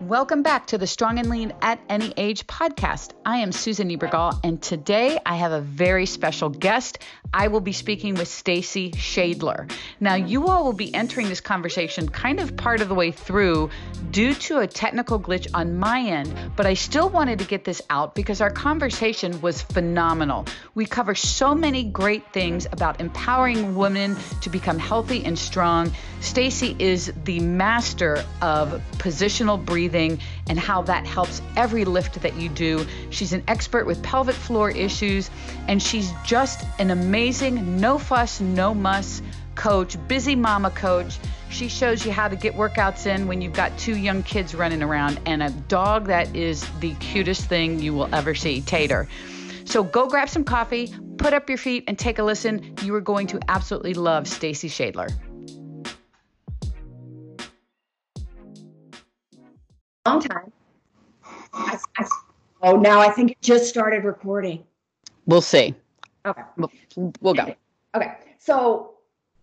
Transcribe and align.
Welcome 0.00 0.42
back 0.42 0.66
to 0.66 0.78
the 0.78 0.86
Strong 0.86 1.20
and 1.20 1.30
Lean 1.30 1.54
at 1.62 1.80
Any 1.88 2.12
Age 2.18 2.46
podcast. 2.46 3.12
I 3.24 3.38
am 3.38 3.50
Susan 3.50 3.88
Niebergall, 3.88 4.38
and 4.44 4.60
today 4.60 5.18
I 5.24 5.36
have 5.36 5.52
a 5.52 5.62
very 5.62 6.04
special 6.04 6.50
guest. 6.50 6.98
I 7.32 7.48
will 7.48 7.62
be 7.62 7.72
speaking 7.72 8.14
with 8.14 8.28
Stacey 8.28 8.90
Schaedler. 8.90 9.70
Now, 9.98 10.14
you 10.14 10.48
all 10.48 10.64
will 10.64 10.74
be 10.74 10.94
entering 10.94 11.30
this 11.30 11.40
conversation 11.40 12.10
kind 12.10 12.40
of 12.40 12.58
part 12.58 12.82
of 12.82 12.88
the 12.88 12.94
way 12.94 13.10
through 13.10 13.70
due 14.10 14.34
to 14.34 14.58
a 14.58 14.66
technical 14.66 15.18
glitch 15.18 15.48
on 15.54 15.78
my 15.78 16.02
end, 16.02 16.34
but 16.56 16.66
I 16.66 16.74
still 16.74 17.08
wanted 17.08 17.38
to 17.38 17.46
get 17.46 17.64
this 17.64 17.80
out 17.88 18.14
because 18.14 18.42
our 18.42 18.50
conversation 18.50 19.40
was 19.40 19.62
phenomenal. 19.62 20.44
We 20.74 20.84
cover 20.84 21.14
so 21.14 21.54
many 21.54 21.84
great 21.84 22.34
things 22.34 22.66
about 22.70 23.00
empowering 23.00 23.74
women 23.74 24.14
to 24.42 24.50
become 24.50 24.78
healthy 24.78 25.24
and 25.24 25.38
strong. 25.38 25.90
Stacy 26.20 26.76
is 26.78 27.12
the 27.24 27.40
master 27.40 28.22
of 28.42 28.82
positional 28.98 29.64
breathing 29.64 29.85
breathing 29.88 30.18
and 30.48 30.58
how 30.58 30.82
that 30.82 31.06
helps 31.06 31.40
every 31.56 31.84
lift 31.84 32.20
that 32.22 32.36
you 32.36 32.48
do. 32.48 32.84
She's 33.10 33.32
an 33.32 33.42
expert 33.48 33.86
with 33.86 34.02
pelvic 34.02 34.34
floor 34.34 34.70
issues, 34.70 35.30
and 35.68 35.82
she's 35.82 36.12
just 36.24 36.66
an 36.78 36.90
amazing, 36.90 37.80
no 37.80 37.98
fuss, 37.98 38.40
no 38.40 38.74
muss 38.74 39.22
coach, 39.54 39.96
busy 40.06 40.34
mama 40.34 40.70
coach. 40.70 41.18
She 41.48 41.68
shows 41.68 42.04
you 42.04 42.12
how 42.12 42.28
to 42.28 42.36
get 42.36 42.54
workouts 42.54 43.06
in 43.06 43.26
when 43.26 43.40
you've 43.40 43.54
got 43.54 43.76
two 43.78 43.96
young 43.96 44.22
kids 44.22 44.54
running 44.54 44.82
around 44.82 45.18
and 45.24 45.42
a 45.42 45.50
dog 45.50 46.08
that 46.08 46.34
is 46.36 46.68
the 46.80 46.92
cutest 46.96 47.46
thing 47.48 47.80
you 47.80 47.94
will 47.94 48.14
ever 48.14 48.34
see, 48.34 48.60
Tater. 48.60 49.08
So 49.64 49.82
go 49.82 50.08
grab 50.08 50.28
some 50.28 50.44
coffee, 50.44 50.92
put 51.16 51.32
up 51.32 51.48
your 51.48 51.58
feet, 51.58 51.84
and 51.88 51.98
take 51.98 52.18
a 52.18 52.22
listen. 52.22 52.74
You 52.82 52.94
are 52.96 53.00
going 53.00 53.28
to 53.28 53.40
absolutely 53.48 53.94
love 53.94 54.28
Stacey 54.28 54.68
Schaedler. 54.68 55.10
Long 60.08 60.20
time. 60.20 60.52
I, 61.52 61.78
I, 61.98 62.06
oh, 62.62 62.76
now 62.76 63.00
I 63.00 63.10
think 63.10 63.32
it 63.32 63.40
just 63.40 63.68
started 63.68 64.04
recording. 64.04 64.64
We'll 65.26 65.40
see. 65.40 65.74
Okay. 66.24 66.42
We'll, 66.56 67.12
we'll 67.20 67.34
go. 67.34 67.54
Okay. 67.94 68.14
So 68.38 68.94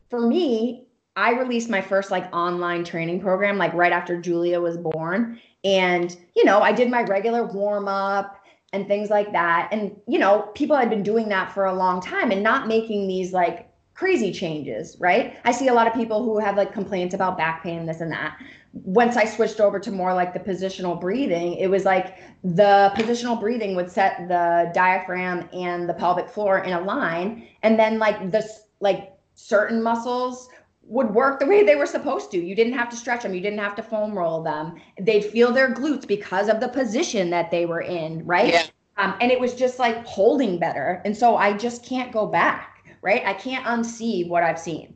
for 0.10 0.20
me, 0.20 0.88
I 1.16 1.32
released 1.34 1.70
my 1.70 1.82
first 1.82 2.12
like 2.12 2.34
online 2.34 2.84
training 2.84 3.22
program 3.22 3.58
like 3.58 3.74
right 3.74 3.92
after 3.92 4.20
Julia 4.20 4.60
was 4.60 4.78
born. 4.78 5.40
And, 5.64 6.16
you 6.36 6.44
know, 6.44 6.62
I 6.62 6.72
did 6.72 6.90
my 6.90 7.04
regular 7.04 7.46
warm 7.46 7.88
up 7.88 8.44
and 8.74 8.88
things 8.88 9.10
like 9.10 9.32
that. 9.32 9.70
And, 9.72 9.96
you 10.08 10.20
know, 10.20 10.50
people 10.56 10.76
had 10.76 10.90
been 10.90 11.04
doing 11.04 11.30
that 11.30 11.52
for 11.52 11.66
a 11.66 11.74
long 11.74 12.02
time 12.02 12.32
and 12.32 12.42
not 12.42 12.68
making 12.68 13.08
these 13.08 13.32
like 13.32 13.70
crazy 13.94 14.32
changes, 14.32 14.98
right? 15.00 15.38
I 15.44 15.52
see 15.52 15.68
a 15.68 15.74
lot 15.74 15.88
of 15.88 15.94
people 15.94 16.24
who 16.24 16.40
have 16.40 16.58
like 16.58 16.74
complaints 16.74 17.14
about 17.14 17.38
back 17.38 17.64
pain, 17.64 17.80
and 17.80 17.90
this 17.90 18.02
and 18.02 18.12
that 18.12 18.38
once 18.74 19.18
I 19.18 19.26
switched 19.26 19.60
over 19.60 19.80
to 19.80 19.92
more 19.92 20.14
like 20.14 20.34
the 20.34 20.40
positional 20.40 21.00
breathing, 21.00 21.54
it 21.54 21.68
was 21.68 21.86
like 21.86 22.18
the 22.44 22.92
positional 22.96 23.40
breathing 23.40 23.76
would 23.76 23.92
set 23.92 24.28
the 24.28 24.72
diaphragm 24.74 25.48
and 25.54 25.88
the 25.88 25.94
pelvic 25.94 26.28
floor 26.28 26.60
in 26.60 26.74
a 26.74 26.82
line. 26.82 27.48
And 27.62 27.78
then 27.78 28.00
like 28.00 28.32
this, 28.32 28.64
like 28.80 29.14
certain 29.36 29.82
muscles 29.82 30.50
would 30.86 31.12
work 31.12 31.40
the 31.40 31.46
way 31.46 31.64
they 31.64 31.76
were 31.76 31.86
supposed 31.86 32.32
to. 32.32 32.44
You 32.44 32.56
didn't 32.56 32.74
have 32.74 32.90
to 32.90 32.96
stretch 32.96 33.22
them. 33.22 33.36
You 33.36 33.42
didn't 33.42 33.60
have 33.60 33.76
to 33.76 33.84
foam 33.84 34.18
roll 34.18 34.42
them. 34.42 34.82
They'd 35.00 35.24
feel 35.24 35.52
their 35.52 35.74
glutes 35.74 36.08
because 36.08 36.50
of 36.50 36.60
the 36.60 36.68
position 36.68 37.30
that 37.30 37.52
they 37.52 37.68
were 37.68 37.82
in. 37.82 38.26
Right. 38.26 38.54
Yeah. 38.54 38.66
Um, 38.98 39.16
and 39.22 39.32
it 39.32 39.40
was 39.40 39.54
just 39.54 39.78
like 39.78 40.04
holding 40.06 40.58
better. 40.58 41.02
And 41.06 41.16
so 41.16 41.38
I 41.38 41.56
just 41.56 41.86
can't 41.86 42.12
go 42.12 42.26
back. 42.26 42.73
Right. 43.04 43.22
I 43.26 43.34
can't 43.34 43.66
unsee 43.66 44.28
what 44.28 44.44
I've 44.44 44.60
seen. 44.60 44.96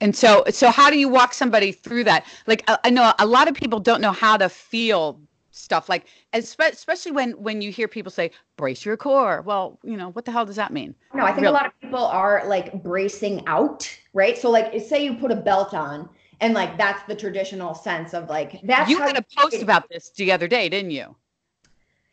And 0.00 0.14
so 0.16 0.44
so 0.48 0.70
how 0.70 0.90
do 0.90 0.98
you 0.98 1.08
walk 1.08 1.34
somebody 1.34 1.72
through 1.72 2.04
that? 2.04 2.24
Like 2.46 2.64
uh, 2.68 2.76
i 2.84 2.90
know 2.90 3.12
a 3.18 3.26
lot 3.26 3.48
of 3.48 3.54
people 3.54 3.80
don't 3.80 4.00
know 4.00 4.12
how 4.12 4.36
to 4.36 4.48
feel 4.48 5.20
stuff 5.50 5.88
like 5.88 6.06
especially 6.32 7.12
when 7.12 7.32
when 7.32 7.62
you 7.62 7.70
hear 7.70 7.88
people 7.88 8.10
say 8.10 8.30
brace 8.56 8.84
your 8.84 8.96
core. 8.96 9.42
Well 9.42 9.78
you 9.82 9.96
know 9.96 10.10
what 10.10 10.24
the 10.24 10.32
hell 10.32 10.46
does 10.46 10.56
that 10.56 10.72
mean? 10.72 10.94
No 11.14 11.24
i 11.24 11.32
think 11.32 11.42
Real- 11.42 11.52
a 11.52 11.58
lot 11.60 11.66
of 11.66 11.72
people 11.80 12.04
are 12.04 12.42
like 12.46 12.82
bracing 12.82 13.46
out 13.46 13.88
right? 14.12 14.38
So 14.38 14.50
like 14.50 14.80
say 14.80 15.04
you 15.04 15.14
put 15.14 15.30
a 15.30 15.36
belt 15.36 15.74
on 15.74 16.08
and 16.40 16.54
like 16.54 16.78
that's 16.78 17.02
the 17.06 17.14
traditional 17.14 17.74
sense 17.74 18.14
of 18.14 18.28
like 18.28 18.60
that's 18.64 18.90
you 18.90 18.98
had 18.98 19.16
a 19.16 19.24
post 19.36 19.62
about 19.62 19.88
this 19.88 20.10
the 20.10 20.32
other 20.32 20.48
day 20.48 20.68
didn't 20.68 20.90
you 20.90 21.14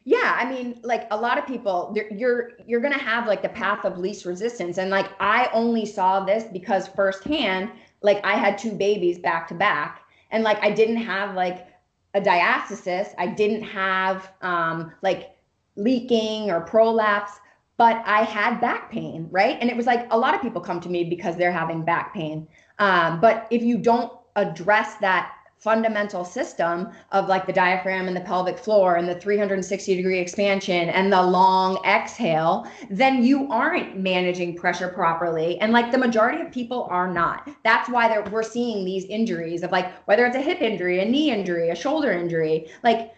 yeah 0.06 0.36
i 0.38 0.50
mean 0.50 0.80
like 0.84 1.08
a 1.12 1.18
lot 1.18 1.38
of 1.38 1.46
people 1.46 1.96
you're 2.12 2.52
you're 2.66 2.82
gonna 2.82 2.98
have 2.98 3.28
like 3.28 3.42
the 3.42 3.50
path 3.50 3.86
of 3.86 3.98
least 3.98 4.26
resistance 4.26 4.78
and 4.78 4.90
like 4.90 5.10
i 5.20 5.50
only 5.54 5.86
saw 5.86 6.24
this 6.24 6.44
because 6.46 6.88
firsthand 6.90 7.70
like 8.02 8.24
i 8.26 8.34
had 8.34 8.58
two 8.58 8.72
babies 8.72 9.18
back 9.18 9.48
to 9.48 9.54
back 9.54 10.02
and 10.32 10.44
like 10.44 10.62
i 10.62 10.70
didn't 10.70 10.98
have 10.98 11.36
like 11.36 11.68
a 12.14 12.22
diastasis 12.22 13.14
i 13.18 13.26
didn't 13.26 13.64
have 13.64 14.32
um 14.42 14.92
like 15.02 15.36
leaking 15.76 16.52
or 16.52 16.62
prolapse 16.62 17.40
but 17.78 18.04
i 18.06 18.24
had 18.24 18.60
back 18.60 18.92
pain 18.92 19.28
right? 19.32 19.58
And 19.60 19.70
it 19.70 19.76
was 19.76 19.86
like 19.86 20.08
a 20.12 20.18
lot 20.18 20.36
of 20.36 20.42
people 20.42 20.62
come 20.62 20.80
to 20.82 20.90
me 20.90 21.04
because 21.04 21.36
they're 21.36 21.52
having 21.52 21.84
back 21.84 22.14
pain. 22.14 22.48
Um, 22.80 23.20
but 23.20 23.48
if 23.50 23.64
you 23.64 23.78
don't 23.78 24.12
address 24.36 24.96
that 24.96 25.34
fundamental 25.64 26.26
system 26.26 26.90
of 27.14 27.30
like 27.30 27.48
the 27.48 27.54
diaphragm 27.54 28.08
and 28.08 28.16
the 28.16 28.22
pelvic 28.22 28.58
floor 28.58 28.98
and 28.98 29.08
the 29.08 29.16
360 29.16 29.96
degree 29.96 30.20
expansion 30.20 30.90
and 30.90 31.12
the 31.12 31.22
long 31.22 31.80
exhale, 31.86 32.68
then 32.90 33.24
you 33.24 33.50
aren't 33.50 33.98
managing 33.98 34.58
pressure 34.58 34.90
properly. 34.90 35.58
And 35.62 35.72
like 35.72 35.90
the 35.90 35.98
majority 35.98 36.42
of 36.42 36.52
people 36.52 36.86
are 36.92 37.12
not. 37.12 37.50
That's 37.64 37.90
why 37.90 38.20
we're 38.30 38.44
seeing 38.44 38.84
these 38.84 39.06
injuries 39.06 39.64
of 39.64 39.72
like 39.72 39.94
whether 40.06 40.26
it's 40.26 40.36
a 40.36 40.42
hip 40.42 40.62
injury, 40.62 41.00
a 41.00 41.06
knee 41.06 41.32
injury, 41.32 41.70
a 41.70 41.76
shoulder 41.76 42.12
injury, 42.12 42.68
like 42.84 43.14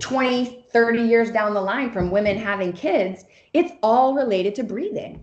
20, 0.00 0.66
30 0.70 1.02
years 1.02 1.30
down 1.30 1.54
the 1.54 1.62
line 1.62 1.90
from 1.90 2.10
women 2.10 2.36
having 2.36 2.74
kids, 2.74 3.24
it's 3.54 3.72
all 3.82 4.14
related 4.14 4.54
to 4.56 4.62
breathing. 4.62 5.22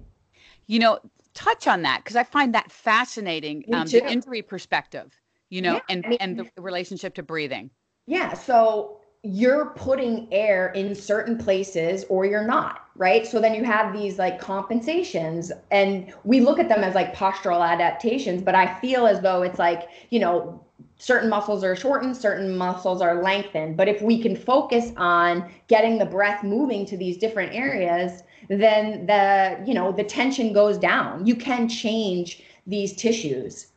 You 0.65 0.79
know, 0.79 0.99
touch 1.35 1.67
on 1.67 1.83
that 1.83 2.03
because 2.03 2.15
I 2.15 2.23
find 2.23 2.55
that 2.55 2.71
fascinating, 2.71 3.63
um, 3.71 3.87
the 3.87 4.11
injury 4.11 4.41
perspective 4.41 5.15
you 5.49 5.61
know, 5.61 5.75
yeah, 5.75 5.81
and 5.89 6.05
I 6.05 6.09
mean, 6.09 6.17
and 6.21 6.39
the 6.55 6.61
relationship 6.61 7.15
to 7.15 7.23
breathing. 7.23 7.69
Yeah. 8.05 8.33
So 8.33 9.01
you're 9.23 9.67
putting 9.75 10.27
air 10.31 10.69
in 10.69 10.95
certain 10.95 11.37
places 11.37 12.05
or 12.09 12.25
you're 12.25 12.45
not, 12.45 12.85
right? 12.95 13.25
So 13.25 13.41
then 13.41 13.53
you 13.53 13.63
have 13.63 13.93
these 13.93 14.17
like 14.17 14.39
compensations 14.39 15.51
and 15.71 16.13
we 16.23 16.39
look 16.39 16.59
at 16.59 16.69
them 16.69 16.83
as 16.83 16.95
like 16.95 17.13
postural 17.15 17.67
adaptations, 17.67 18.41
but 18.41 18.55
I 18.55 18.79
feel 18.79 19.07
as 19.07 19.21
though 19.21 19.41
it's 19.41 19.59
like, 19.59 19.89
you 20.11 20.19
know, 20.19 20.63
certain 20.99 21.29
muscles 21.29 21.63
are 21.63 21.75
shortened, 21.75 22.15
certain 22.15 22.55
muscles 22.57 23.01
are 23.01 23.21
lengthened. 23.21 23.75
But 23.75 23.87
if 23.87 24.01
we 24.01 24.21
can 24.21 24.35
focus 24.35 24.91
on 24.95 25.51
getting 25.67 25.97
the 25.97 26.05
breath 26.05 26.43
moving 26.43 26.85
to 26.85 26.97
these 26.97 27.17
different 27.17 27.53
areas, 27.53 28.23
then 28.49 29.05
the, 29.07 29.61
you 29.65 29.73
know, 29.73 29.91
the 29.91 30.03
tension 30.03 30.53
goes 30.53 30.77
down. 30.77 31.25
You 31.25 31.35
can 31.35 31.67
change 31.67 32.43
these 32.65 32.95
tissues 32.95 33.67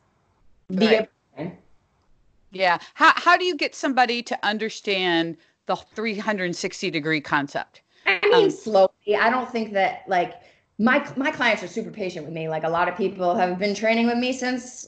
right. 0.69 1.09
Yeah. 2.51 2.77
How 2.93 3.13
how 3.15 3.37
do 3.37 3.45
you 3.45 3.55
get 3.55 3.75
somebody 3.75 4.21
to 4.23 4.37
understand 4.45 5.37
the 5.65 5.75
360 5.75 6.91
degree 6.91 7.21
concept? 7.21 7.81
I 8.05 8.19
mean, 8.23 8.45
um, 8.45 8.51
slowly. 8.51 9.15
I 9.19 9.29
don't 9.29 9.49
think 9.49 9.73
that 9.73 10.03
like 10.07 10.33
my 10.79 11.05
my 11.15 11.31
clients 11.31 11.63
are 11.63 11.67
super 11.67 11.91
patient 11.91 12.25
with 12.25 12.33
me. 12.33 12.49
Like 12.49 12.63
a 12.63 12.69
lot 12.69 12.89
of 12.89 12.97
people 12.97 13.35
have 13.35 13.59
been 13.59 13.75
training 13.75 14.07
with 14.07 14.17
me 14.17 14.33
since 14.33 14.87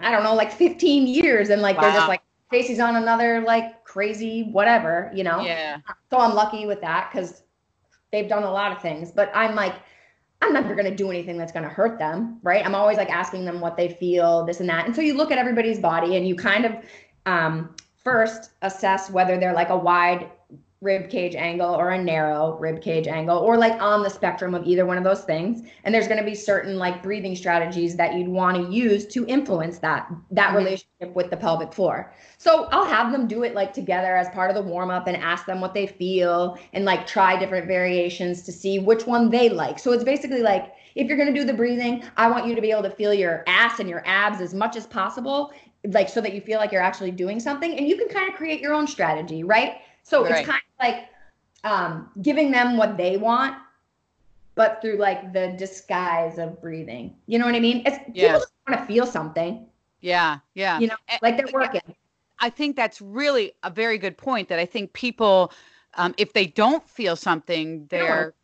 I 0.00 0.10
don't 0.10 0.24
know, 0.24 0.34
like 0.34 0.52
15 0.52 1.06
years, 1.06 1.50
and 1.50 1.62
like 1.62 1.76
wow. 1.76 1.82
they're 1.82 1.92
just 1.92 2.08
like 2.08 2.22
Stacey's 2.48 2.80
on 2.80 2.96
another 2.96 3.40
like 3.42 3.84
crazy 3.84 4.44
whatever, 4.50 5.10
you 5.14 5.24
know. 5.24 5.40
Yeah. 5.40 5.78
So 6.10 6.18
I'm 6.18 6.34
lucky 6.34 6.66
with 6.66 6.80
that 6.80 7.10
because 7.12 7.42
they've 8.12 8.28
done 8.28 8.44
a 8.44 8.50
lot 8.50 8.72
of 8.72 8.80
things, 8.80 9.10
but 9.10 9.30
I'm 9.34 9.54
like 9.54 9.74
I'm 10.42 10.52
never 10.52 10.74
going 10.74 10.88
to 10.88 10.94
do 10.94 11.10
anything 11.10 11.38
that's 11.38 11.52
going 11.52 11.62
to 11.62 11.68
hurt 11.68 11.98
them, 11.98 12.38
right? 12.42 12.64
I'm 12.64 12.74
always 12.74 12.98
like 12.98 13.10
asking 13.10 13.44
them 13.44 13.60
what 13.60 13.76
they 13.76 13.88
feel, 13.88 14.44
this 14.44 14.60
and 14.60 14.68
that. 14.68 14.86
And 14.86 14.94
so 14.94 15.00
you 15.00 15.14
look 15.14 15.32
at 15.32 15.38
everybody's 15.38 15.78
body 15.78 16.16
and 16.16 16.28
you 16.28 16.36
kind 16.36 16.66
of 16.66 16.72
um, 17.24 17.74
first 17.96 18.50
assess 18.62 19.10
whether 19.10 19.38
they're 19.38 19.54
like 19.54 19.70
a 19.70 19.76
wide 19.76 20.30
rib 20.82 21.08
cage 21.08 21.34
angle 21.34 21.74
or 21.74 21.90
a 21.90 22.02
narrow 22.02 22.56
rib 22.58 22.82
cage 22.82 23.06
angle 23.06 23.38
or 23.38 23.56
like 23.56 23.80
on 23.80 24.02
the 24.02 24.10
spectrum 24.10 24.54
of 24.54 24.66
either 24.66 24.84
one 24.84 24.98
of 24.98 25.04
those 25.04 25.22
things. 25.22 25.66
And 25.84 25.94
there's 25.94 26.06
going 26.06 26.18
to 26.18 26.24
be 26.24 26.34
certain 26.34 26.76
like 26.76 27.02
breathing 27.02 27.34
strategies 27.34 27.96
that 27.96 28.14
you'd 28.14 28.28
want 28.28 28.56
to 28.58 28.72
use 28.72 29.06
to 29.08 29.26
influence 29.26 29.78
that 29.78 30.10
that 30.30 30.48
mm-hmm. 30.48 30.56
relationship 30.58 31.14
with 31.14 31.30
the 31.30 31.36
pelvic 31.36 31.72
floor. 31.72 32.12
So 32.38 32.64
i'll 32.72 32.84
have 32.84 33.10
them 33.10 33.26
do 33.26 33.42
it 33.42 33.54
like 33.54 33.72
together 33.72 34.16
as 34.16 34.28
part 34.30 34.50
of 34.50 34.56
the 34.56 34.62
warm 34.62 34.90
up 34.90 35.06
and 35.06 35.16
ask 35.16 35.46
them 35.46 35.60
what 35.60 35.72
they 35.72 35.86
feel 35.86 36.58
and 36.74 36.84
like 36.84 37.06
try 37.06 37.38
different 37.38 37.66
variations 37.66 38.42
to 38.42 38.52
see 38.52 38.78
which 38.78 39.06
one 39.06 39.30
they 39.30 39.48
like. 39.48 39.78
So 39.78 39.92
it's 39.92 40.04
basically 40.04 40.42
like 40.42 40.72
if 40.94 41.08
you're 41.08 41.16
going 41.18 41.32
to 41.32 41.38
do 41.38 41.44
the 41.44 41.52
breathing 41.52 42.02
i 42.16 42.26
want 42.28 42.46
you 42.46 42.54
to 42.54 42.60
be 42.62 42.70
able 42.70 42.82
to 42.82 42.90
feel 42.90 43.12
your 43.12 43.44
ass 43.46 43.80
and 43.80 43.88
your 43.88 44.02
abs 44.06 44.40
as 44.40 44.54
much 44.54 44.76
as 44.76 44.86
possible 44.86 45.52
like 45.92 46.08
so 46.08 46.20
that 46.20 46.34
you 46.34 46.40
feel 46.40 46.58
like 46.58 46.72
you're 46.72 46.82
actually 46.82 47.10
doing 47.10 47.40
something. 47.40 47.76
And 47.76 47.86
you 47.86 47.96
can 47.96 48.08
kind 48.08 48.28
of 48.28 48.36
create 48.36 48.60
your 48.60 48.72
own 48.72 48.86
strategy 48.86 49.44
right 49.44 49.76
so 50.06 50.22
right. 50.22 50.38
it's 50.38 50.48
kind 50.48 50.62
of 50.62 50.86
like 50.86 51.08
um, 51.64 52.10
giving 52.22 52.52
them 52.52 52.76
what 52.76 52.96
they 52.96 53.16
want, 53.16 53.56
but 54.54 54.80
through 54.80 54.98
like 54.98 55.32
the 55.32 55.54
disguise 55.58 56.38
of 56.38 56.60
breathing. 56.62 57.16
You 57.26 57.40
know 57.40 57.44
what 57.44 57.56
I 57.56 57.60
mean? 57.60 57.82
It's 57.84 57.98
yeah. 58.14 58.28
people 58.28 58.40
just 58.40 58.52
want 58.68 58.80
to 58.80 58.86
feel 58.86 59.04
something. 59.04 59.66
Yeah, 60.00 60.38
yeah. 60.54 60.78
You 60.78 60.86
know, 60.88 60.96
like 61.22 61.36
they're 61.36 61.52
working. 61.52 61.80
I 62.38 62.50
think 62.50 62.76
that's 62.76 63.00
really 63.00 63.52
a 63.64 63.70
very 63.70 63.98
good 63.98 64.16
point. 64.16 64.48
That 64.48 64.60
I 64.60 64.66
think 64.66 64.92
people, 64.92 65.52
um, 65.94 66.14
if 66.18 66.32
they 66.32 66.46
don't 66.46 66.88
feel 66.88 67.16
something, 67.16 67.86
they're, 67.90 68.34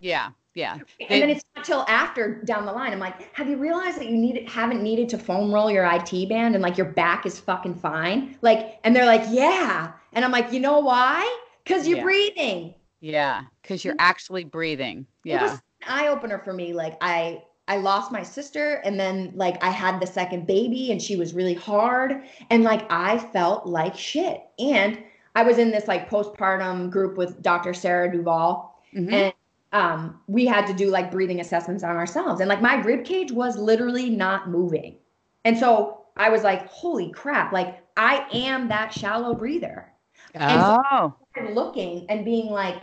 yeah, 0.00 0.30
yeah. 0.54 0.74
And 0.74 0.84
they, 1.08 1.20
then 1.20 1.30
it's 1.30 1.44
not 1.56 1.64
till 1.64 1.84
after 1.88 2.42
down 2.42 2.66
the 2.66 2.72
line. 2.72 2.92
I'm 2.92 2.98
like, 2.98 3.34
have 3.34 3.48
you 3.48 3.56
realized 3.56 3.98
that 3.98 4.06
you 4.06 4.16
need 4.16 4.48
haven't 4.48 4.82
needed 4.82 5.08
to 5.10 5.18
foam 5.18 5.52
roll 5.52 5.70
your 5.70 5.84
IT 5.84 6.28
band 6.28 6.54
and 6.54 6.62
like 6.62 6.76
your 6.76 6.86
back 6.88 7.26
is 7.26 7.38
fucking 7.38 7.74
fine? 7.76 8.36
Like, 8.42 8.78
and 8.84 8.94
they're 8.94 9.06
like, 9.06 9.22
yeah. 9.30 9.92
And 10.12 10.24
I'm 10.24 10.32
like, 10.32 10.52
you 10.52 10.60
know 10.60 10.78
why? 10.80 11.22
Because 11.64 11.86
you're 11.86 11.98
Yeah. 11.98 12.04
breathing. 12.04 12.74
yeah, 13.00 13.42
because 13.62 13.84
you're 13.84 13.94
actually 13.98 14.44
breathing. 14.44 15.06
It 15.24 15.30
Yeah, 15.30 15.42
was 15.42 15.52
an 15.52 15.60
eye 15.88 16.08
opener 16.08 16.38
for 16.38 16.52
me. 16.52 16.72
Like 16.72 16.96
I 17.00 17.42
I 17.68 17.76
lost 17.76 18.10
my 18.10 18.22
sister 18.24 18.82
and 18.84 18.98
then 18.98 19.32
like 19.36 19.62
I 19.62 19.70
had 19.70 20.00
the 20.00 20.06
second 20.06 20.46
baby 20.48 20.90
and 20.90 21.00
she 21.00 21.14
was 21.16 21.32
really 21.34 21.54
hard 21.54 22.22
and 22.50 22.64
like 22.64 22.90
I 22.90 23.18
felt 23.18 23.66
like 23.66 23.96
shit. 23.96 24.42
And 24.58 24.98
I 25.36 25.44
was 25.44 25.58
in 25.58 25.70
this 25.70 25.86
like 25.86 26.10
postpartum 26.10 26.90
group 26.90 27.16
with 27.16 27.40
Dr. 27.42 27.72
Sarah 27.72 28.10
Duvall 28.10 28.76
Mhm. 28.92 29.12
and 29.12 29.32
um 29.72 30.20
we 30.26 30.46
had 30.46 30.66
to 30.66 30.74
do 30.74 30.90
like 30.90 31.10
breathing 31.10 31.40
assessments 31.40 31.82
on 31.82 31.96
ourselves. 31.96 32.40
And 32.40 32.48
like 32.48 32.60
my 32.60 32.76
rib 32.76 33.04
cage 33.04 33.32
was 33.32 33.56
literally 33.56 34.10
not 34.10 34.48
moving. 34.48 34.96
And 35.44 35.56
so 35.56 36.02
I 36.16 36.28
was 36.30 36.42
like, 36.42 36.66
holy 36.68 37.10
crap, 37.10 37.52
like 37.52 37.80
I 37.96 38.26
am 38.32 38.68
that 38.68 38.92
shallow 38.92 39.34
breather. 39.34 39.92
And 40.34 40.60
so- 40.60 40.82
oh, 40.90 41.14
looking 41.52 42.06
and 42.08 42.24
being 42.24 42.50
like 42.50 42.82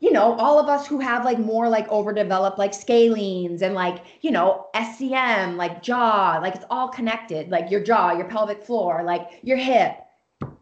you 0.00 0.12
know 0.12 0.34
all 0.34 0.58
of 0.60 0.68
us 0.68 0.86
who 0.86 1.00
have 1.00 1.24
like 1.24 1.38
more 1.38 1.68
like 1.68 1.88
overdeveloped 1.88 2.58
like 2.58 2.72
scalenes 2.72 3.62
and 3.62 3.74
like 3.74 4.04
you 4.20 4.30
know 4.30 4.66
scm 4.74 5.56
like 5.56 5.82
jaw 5.82 6.38
like 6.42 6.54
it's 6.54 6.66
all 6.68 6.88
connected 6.88 7.48
like 7.48 7.70
your 7.70 7.82
jaw 7.82 8.12
your 8.12 8.28
pelvic 8.28 8.62
floor 8.62 9.02
like 9.02 9.40
your 9.42 9.56
hip 9.56 9.96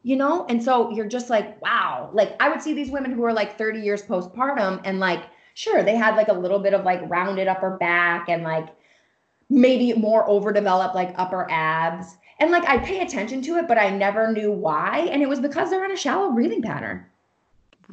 you 0.04 0.16
know? 0.16 0.46
And 0.48 0.62
so 0.62 0.90
you're 0.90 1.08
just 1.08 1.30
like 1.30 1.60
wow. 1.60 2.10
Like 2.12 2.36
i 2.40 2.48
would 2.48 2.62
see 2.62 2.74
these 2.74 2.90
women 2.90 3.10
who 3.12 3.24
are 3.24 3.32
like 3.32 3.58
30 3.58 3.80
years 3.80 4.02
postpartum 4.02 4.80
and 4.84 5.00
like 5.00 5.24
sure 5.54 5.82
they 5.82 5.96
had 5.96 6.16
like 6.16 6.28
a 6.28 6.32
little 6.32 6.58
bit 6.58 6.74
of 6.74 6.84
like 6.84 7.00
rounded 7.08 7.48
upper 7.48 7.76
back 7.78 8.28
and 8.28 8.42
like 8.42 8.68
maybe 9.48 9.92
more 9.94 10.28
overdeveloped 10.28 10.94
like 10.94 11.14
upper 11.16 11.48
abs 11.50 12.16
and 12.40 12.50
like 12.50 12.64
i 12.68 12.78
pay 12.78 13.00
attention 13.00 13.40
to 13.40 13.56
it 13.56 13.66
but 13.68 13.78
i 13.78 13.88
never 13.88 14.32
knew 14.32 14.50
why 14.52 15.08
and 15.12 15.22
it 15.22 15.28
was 15.28 15.40
because 15.40 15.70
they're 15.70 15.84
in 15.84 15.92
a 15.92 15.96
shallow 15.96 16.30
breathing 16.32 16.62
pattern 16.62 17.04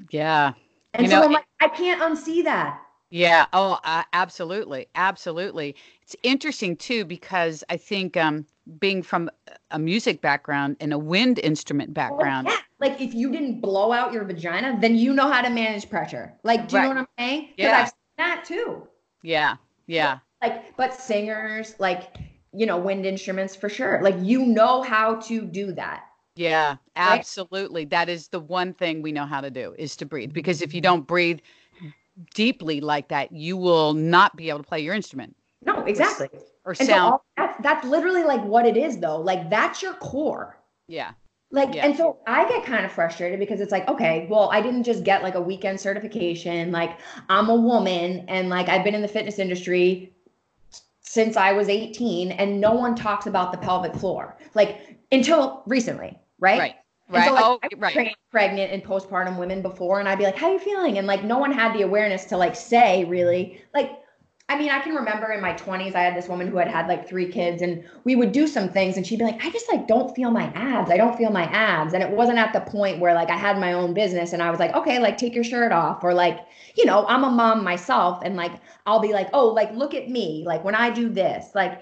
yeah. 0.10 0.54
and 0.94 1.04
You 1.04 1.10
so 1.10 1.20
know, 1.20 1.26
I'm 1.26 1.32
like, 1.32 1.46
I 1.62 1.68
can't 1.68 2.02
unsee 2.02 2.44
that. 2.44 2.82
Yeah. 3.12 3.46
Oh, 3.54 3.78
uh, 3.84 4.04
absolutely. 4.14 4.88
Absolutely. 4.96 5.76
It's 6.02 6.16
interesting 6.24 6.76
too 6.78 7.06
because 7.06 7.64
I 7.70 7.78
think 7.78 8.18
um, 8.18 8.46
being 8.80 9.04
from 9.04 9.30
a 9.70 9.78
music 9.78 10.22
background 10.22 10.78
and 10.80 10.94
a 10.94 10.98
wind 10.98 11.38
instrument 11.40 11.94
background. 11.94 12.48
Yeah. 12.50 12.58
Like 12.80 13.00
if 13.00 13.14
you 13.14 13.30
didn't 13.32 13.60
blow 13.60 13.92
out 13.92 14.12
your 14.12 14.24
vagina, 14.24 14.78
then 14.80 14.96
you 14.96 15.14
know 15.14 15.32
how 15.32 15.42
to 15.42 15.50
manage 15.50 15.90
pressure. 15.90 16.34
Like, 16.44 16.68
do 16.68 16.78
you 16.78 16.82
know 16.84 16.88
what 16.88 16.98
I'm 16.98 17.08
saying? 17.20 17.50
Yeah. 17.58 17.82
I've 17.82 17.88
seen 17.90 17.94
that 18.18 18.46
too. 18.46 18.88
Yeah. 19.22 19.58
Yeah. 19.86 20.20
Like, 20.42 20.76
but 20.78 20.94
singers, 20.94 21.76
like, 21.78 22.16
you 22.54 22.66
know, 22.66 22.78
wind 22.78 23.06
instruments 23.06 23.56
for 23.56 23.70
sure. 23.70 24.00
Like, 24.02 24.16
you 24.20 24.46
know 24.46 24.82
how 24.82 25.16
to 25.16 25.42
do 25.42 25.74
that. 25.74 26.06
Yeah. 26.36 26.70
Right? 26.70 26.78
Absolutely. 26.96 27.86
That 27.86 28.10
is 28.10 28.30
the 28.30 28.40
one 28.40 28.74
thing 28.74 29.02
we 29.02 29.12
know 29.12 29.26
how 29.26 29.42
to 29.42 29.52
do 29.52 29.76
is 29.78 29.96
to 29.98 30.06
breathe 30.06 30.34
because 30.34 30.62
if 30.62 30.74
you 30.74 30.82
don't 30.82 31.06
breathe 31.06 31.40
deeply 32.34 32.82
like 32.82 33.08
that, 33.10 33.32
you 33.32 33.58
will 33.58 33.94
not 33.94 34.36
be 34.36 34.50
able 34.50 34.60
to 34.60 34.68
play 34.68 34.80
your 34.80 34.94
instrument 34.96 35.36
No, 35.66 35.84
exactly. 35.86 36.30
or 36.66 36.76
so 36.76 36.86
sound. 36.86 37.14
all, 37.14 37.26
that's 37.38 37.62
that's 37.62 37.86
literally 37.86 38.24
like 38.24 38.44
what 38.44 38.66
it 38.66 38.78
is 38.78 38.98
though. 39.00 39.20
Like 39.20 39.50
that's 39.50 39.82
your 39.82 39.94
core. 39.96 40.58
yeah. 40.88 41.12
Like, 41.54 41.76
Yeah. 41.76 41.86
and 41.86 41.98
so 41.98 42.18
I 42.28 42.48
get 42.48 42.64
kind 42.66 42.86
of 42.86 42.94
frustrated 42.94 43.38
because 43.38 43.60
it's 43.60 43.74
like, 43.74 43.86
okay, 43.90 44.26
well, 44.30 44.50
I 44.54 44.62
didn't 44.62 44.84
just 44.84 45.04
get 45.04 45.22
like 45.22 45.36
a 45.36 45.42
weekend 45.42 45.82
certification. 45.82 46.72
Like, 46.72 46.98
I'm 47.28 47.50
a 47.50 47.56
woman 47.56 48.24
and 48.30 48.48
like 48.48 48.70
I've 48.70 48.86
been 48.86 48.96
in 48.96 49.02
the 49.02 49.08
fitness 49.10 49.38
industry 49.38 50.14
since 51.02 51.36
I 51.36 51.52
was 51.52 51.68
18, 51.68 52.32
and 52.32 52.62
no 52.62 52.72
one 52.74 52.96
talks 52.96 53.26
about 53.28 53.52
the 53.52 53.58
pelvic 53.58 53.94
floor, 53.96 54.38
like 54.56 54.98
until 55.12 55.62
recently, 55.66 56.18
right? 56.40 56.58
Right. 56.60 56.76
Right. 57.12 57.26
so, 57.26 57.34
like, 57.34 57.46
oh, 57.46 57.60
I've 57.62 57.80
right. 57.80 57.94
trained 57.94 58.16
pregnant 58.32 58.72
and 58.72 58.84
postpartum 58.84 59.38
women 59.38 59.62
before, 59.62 60.00
and 60.00 60.08
I'd 60.08 60.18
be 60.18 60.24
like, 60.24 60.38
"How 60.38 60.48
are 60.48 60.54
you 60.54 60.60
feeling?" 60.60 60.98
And 60.98 61.08
like, 61.08 61.24
no 61.24 61.38
one 61.38 61.52
had 61.52 61.74
the 61.76 61.82
awareness 61.82 62.26
to 62.26 62.38
like 62.38 62.56
say 62.56 63.04
really, 63.04 63.62
like, 63.74 63.92
I 64.48 64.58
mean, 64.58 64.70
I 64.70 64.80
can 64.80 64.96
remember 64.96 65.32
in 65.32 65.42
my 65.42 65.54
20s, 65.54 65.96
I 65.96 66.02
had 66.02 66.16
this 66.16 66.28
woman 66.28 66.48
who 66.48 66.58
had 66.58 66.68
had 66.68 66.88
like 66.88 67.08
three 67.08 67.32
kids, 67.32 67.62
and 67.62 67.84
we 68.04 68.16
would 68.16 68.32
do 68.32 68.48
some 68.48 68.70
things, 68.70 68.98
and 68.98 69.06
she'd 69.06 69.20
be 69.20 69.26
like, 69.26 69.44
"I 69.46 69.50
just 69.50 69.70
like 69.72 69.88
don't 69.88 70.16
feel 70.16 70.32
my 70.32 70.46
abs. 70.54 70.90
I 70.90 70.98
don't 70.98 71.18
feel 71.18 71.32
my 71.32 71.44
abs." 71.44 71.94
And 71.94 72.02
it 72.02 72.12
wasn't 72.12 72.38
at 72.38 72.54
the 72.54 72.62
point 72.62 73.00
where 73.00 73.14
like 73.14 73.30
I 73.30 73.38
had 73.38 73.60
my 73.60 73.74
own 73.74 73.94
business, 73.94 74.34
and 74.34 74.42
I 74.42 74.50
was 74.50 74.60
like, 74.60 74.74
"Okay, 74.74 75.00
like 75.00 75.18
take 75.18 75.36
your 75.36 75.44
shirt 75.44 75.72
off," 75.72 76.04
or 76.04 76.14
like, 76.14 76.40
you 76.78 76.86
know, 76.86 77.06
I'm 77.08 77.24
a 77.24 77.30
mom 77.30 77.64
myself, 77.64 78.22
and 78.24 78.36
like 78.36 78.54
I'll 78.86 79.02
be 79.02 79.14
like, 79.14 79.30
"Oh, 79.34 79.48
like 79.48 79.74
look 79.74 79.94
at 79.94 80.10
me, 80.10 80.44
like 80.46 80.64
when 80.64 80.76
I 80.76 80.90
do 80.90 81.10
this, 81.10 81.54
like." 81.56 81.82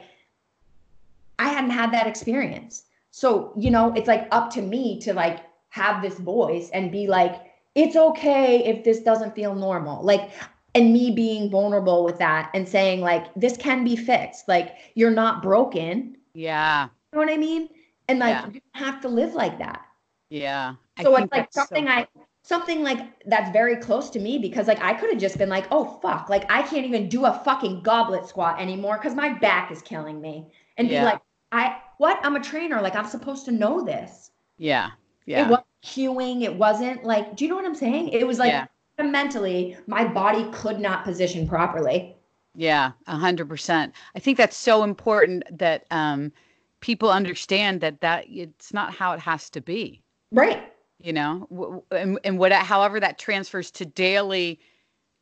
I 1.42 1.48
hadn't 1.48 1.70
had 1.70 1.94
that 1.94 2.06
experience. 2.06 2.84
So, 3.20 3.52
you 3.58 3.70
know, 3.70 3.92
it's 3.98 4.08
like 4.08 4.30
up 4.32 4.50
to 4.52 4.62
me 4.62 4.98
to 5.02 5.14
like 5.14 5.42
have 5.72 6.02
this 6.02 6.18
voice 6.20 6.70
and 6.70 6.90
be 6.90 7.06
like, 7.06 7.36
it's 7.76 7.98
okay 7.98 8.64
if 8.64 8.86
this 8.86 9.02
doesn't 9.02 9.36
feel 9.36 9.54
normal. 9.54 10.02
Like, 10.02 10.32
and 10.74 10.94
me 10.94 11.12
being 11.12 11.50
vulnerable 11.50 12.06
with 12.06 12.18
that 12.20 12.50
and 12.54 12.66
saying, 12.66 13.02
like, 13.02 13.26
this 13.36 13.58
can 13.58 13.84
be 13.84 13.98
fixed. 13.98 14.48
Like, 14.48 14.76
you're 14.96 15.12
not 15.12 15.44
broken. 15.44 16.16
Yeah. 16.34 16.86
You 16.86 17.20
know 17.20 17.26
what 17.26 17.34
I 17.34 17.36
mean? 17.36 17.68
And 18.08 18.20
like, 18.20 18.36
Yeah. 18.36 18.46
you 18.54 18.62
don't 18.74 18.86
have 18.86 19.02
to 19.02 19.10
live 19.10 19.34
like 19.34 19.60
that. 19.60 19.82
Yeah. 20.30 20.76
So 21.02 21.14
think 21.14 21.26
it's 21.26 21.32
like 21.34 21.52
that's 21.52 21.56
so 21.56 21.62
something 21.64 21.90
I, 21.90 22.08
something 22.44 22.84
like 22.84 23.00
that's 23.26 23.52
very 23.52 23.76
close 23.76 24.10
to 24.12 24.20
me 24.20 24.38
because 24.38 24.68
like 24.68 24.82
I 24.82 24.94
could 24.94 25.10
have 25.10 25.20
just 25.20 25.38
been 25.38 25.50
like, 25.50 25.68
oh 25.72 26.00
fuck, 26.02 26.30
like 26.30 26.50
I 26.50 26.62
can't 26.62 26.86
even 26.86 27.10
do 27.10 27.26
a 27.26 27.34
fucking 27.44 27.84
goblet 27.84 28.30
squat 28.30 28.62
anymore 28.62 28.98
because 28.98 29.14
my 29.14 29.34
back 29.40 29.72
is 29.74 29.82
killing 29.82 30.22
me. 30.22 30.54
And 30.78 30.88
Yeah. 30.88 31.02
be 31.02 31.06
like, 31.06 31.22
I 31.52 31.82
what? 32.00 32.20
I'm 32.24 32.36
a 32.36 32.40
trainer. 32.40 32.82
Like 32.82 32.96
I'm 32.96 33.06
supposed 33.06 33.46
to 33.46 33.52
know 33.52 33.86
this. 33.86 34.32
Yeah. 34.58 34.92
Yeah. 35.26 35.46
It 35.46 35.50
wasn't 35.50 35.68
cueing. 35.84 36.42
It 36.44 36.56
wasn't 36.56 37.04
like, 37.04 37.36
do 37.36 37.46
you 37.46 37.50
know 37.50 37.56
what 37.56 37.66
I'm 37.66 37.76
saying? 37.76 38.10
It 38.10 38.26
was 38.26 38.40
like 38.40 38.52
Yeah. 38.52 38.66
fundamentally 38.98 39.78
my 39.86 40.06
body 40.06 40.50
could 40.52 40.80
not 40.80 41.04
position 41.04 41.48
properly. 41.48 42.16
Yeah, 42.56 42.92
a 43.08 43.16
hundred 43.16 43.48
percent. 43.48 43.94
I 44.16 44.20
think 44.20 44.38
that's 44.38 44.58
so 44.58 44.84
important 44.84 45.44
that 45.58 45.86
um, 45.92 46.32
people 46.80 47.12
understand 47.12 47.82
that 47.82 48.02
that 48.02 48.26
it's 48.28 48.74
not 48.74 48.94
how 48.94 49.14
it 49.14 49.20
has 49.20 49.50
to 49.52 49.62
be. 49.62 50.02
Right. 50.32 50.72
You 51.02 51.14
know, 51.14 51.84
and, 51.92 52.20
and 52.24 52.40
what, 52.40 52.52
however 52.52 53.00
that 53.00 53.20
transfers 53.20 53.72
to 53.72 53.86
daily 53.86 54.60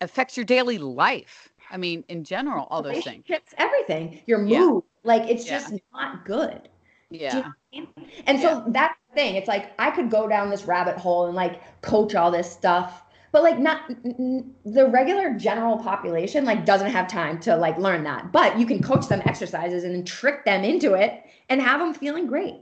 affects 0.01 0.37
your 0.37 0.45
daily 0.45 0.77
life. 0.77 1.49
I 1.69 1.77
mean, 1.77 2.03
in 2.07 2.23
general, 2.23 2.67
all 2.69 2.81
those 2.81 3.03
things. 3.03 3.25
It's 3.27 3.53
everything. 3.57 4.21
Your 4.25 4.39
mood. 4.39 4.83
Like 5.03 5.29
it's 5.29 5.45
Yeah. 5.45 5.49
just 5.49 5.73
not 5.93 6.25
good. 6.25 6.69
Do 7.27 7.37
you 7.37 7.43
know 7.43 7.49
Yeah, 7.49 7.51
I 7.73 7.75
mean? 7.79 7.87
And 8.25 8.39
so 8.39 8.63
that's 8.67 8.95
the 9.09 9.15
thing. 9.15 9.35
It's 9.35 9.47
like 9.47 9.73
I 9.79 9.91
could 9.91 10.09
go 10.09 10.27
down 10.27 10.49
this 10.49 10.65
rabbit 10.65 10.97
hole 10.97 11.25
and 11.27 11.35
like 11.35 11.61
coach 11.81 12.15
all 12.15 12.31
this 12.31 12.51
stuff, 12.51 13.03
but 13.31 13.43
like 13.43 13.59
not 13.59 13.81
n- 14.05 14.53
the 14.65 14.87
regular 14.87 15.33
general 15.35 15.77
population 15.77 16.45
like 16.45 16.65
doesn't 16.65 16.91
have 16.91 17.07
time 17.07 17.39
to 17.41 17.55
like 17.55 17.77
learn 17.77 18.03
that. 18.03 18.31
But 18.31 18.57
you 18.59 18.65
can 18.65 18.81
coach 18.81 19.07
them 19.07 19.21
exercises 19.25 19.83
and 19.83 19.93
then 19.95 20.05
trick 20.05 20.45
them 20.45 20.63
into 20.63 20.93
it 20.93 21.23
and 21.49 21.61
have 21.61 21.79
them 21.79 21.93
feeling 21.93 22.27
great. 22.27 22.55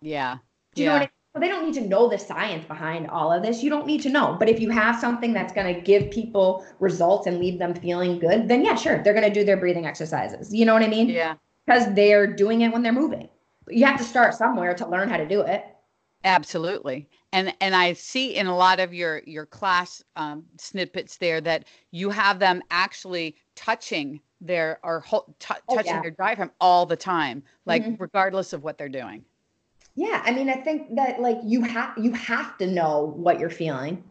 yeah, 0.00 0.38
Do 0.74 0.82
you 0.82 0.86
yeah, 0.86 0.90
know 0.90 0.92
what 0.94 1.02
I 1.02 1.04
mean? 1.04 1.10
So 1.34 1.40
they 1.40 1.48
don't 1.48 1.64
need 1.64 1.74
to 1.82 1.88
know 1.88 2.08
the 2.08 2.18
science 2.18 2.66
behind 2.66 3.08
all 3.08 3.32
of 3.32 3.42
this. 3.42 3.62
You 3.62 3.70
don't 3.70 3.86
need 3.86 4.02
to 4.02 4.10
know. 4.10 4.36
But 4.38 4.50
if 4.50 4.60
you 4.60 4.68
have 4.70 4.98
something 5.00 5.32
that's 5.32 5.52
going 5.54 5.74
to 5.74 5.80
give 5.80 6.10
people 6.10 6.66
results 6.78 7.26
and 7.26 7.38
leave 7.38 7.58
them 7.58 7.74
feeling 7.74 8.18
good, 8.18 8.48
then 8.48 8.62
yeah, 8.64 8.74
sure, 8.74 9.02
they're 9.02 9.14
going 9.14 9.24
to 9.26 9.32
do 9.32 9.42
their 9.44 9.56
breathing 9.56 9.86
exercises. 9.86 10.52
You 10.54 10.66
know 10.66 10.74
what 10.74 10.82
I 10.82 10.88
mean? 10.88 11.08
yeah. 11.08 11.36
Because 11.66 11.92
they're 11.94 12.26
doing 12.26 12.62
it 12.62 12.72
when 12.72 12.82
they're 12.82 12.92
moving. 12.92 13.28
But 13.64 13.74
you 13.74 13.84
have 13.86 13.98
to 13.98 14.04
start 14.04 14.34
somewhere 14.34 14.74
to 14.74 14.88
learn 14.88 15.08
how 15.08 15.16
to 15.16 15.26
do 15.28 15.42
it. 15.42 15.64
Absolutely. 16.24 17.08
And 17.32 17.54
and 17.60 17.74
I 17.74 17.94
see 17.94 18.36
in 18.36 18.46
a 18.46 18.56
lot 18.56 18.78
of 18.80 18.94
your 18.94 19.22
your 19.26 19.46
class 19.46 20.02
um, 20.16 20.44
snippets 20.58 21.16
there 21.16 21.40
that 21.40 21.64
you 21.90 22.10
have 22.10 22.38
them 22.38 22.62
actually 22.70 23.36
touching 23.56 24.20
their 24.40 24.78
or 24.84 25.00
ho- 25.00 25.34
tou- 25.38 25.54
Oh, 25.68 25.74
touching 25.76 25.86
yeah. 25.96 26.02
their 26.02 26.10
diaphragm 26.12 26.52
all 26.60 26.86
the 26.86 26.96
time, 26.96 27.42
like 27.66 27.82
Mhm. 27.82 27.96
regardless 27.98 28.52
of 28.52 28.62
what 28.62 28.78
they're 28.78 28.88
doing. 28.88 29.24
Yeah, 29.94 30.22
I 30.24 30.32
mean, 30.32 30.48
I 30.48 30.56
think 30.56 30.94
that 30.96 31.20
like 31.20 31.38
you 31.44 31.62
have 31.62 31.96
you 31.98 32.12
have 32.12 32.56
to 32.58 32.66
know 32.66 33.12
what 33.16 33.38
you're 33.40 33.50
feeling. 33.50 34.02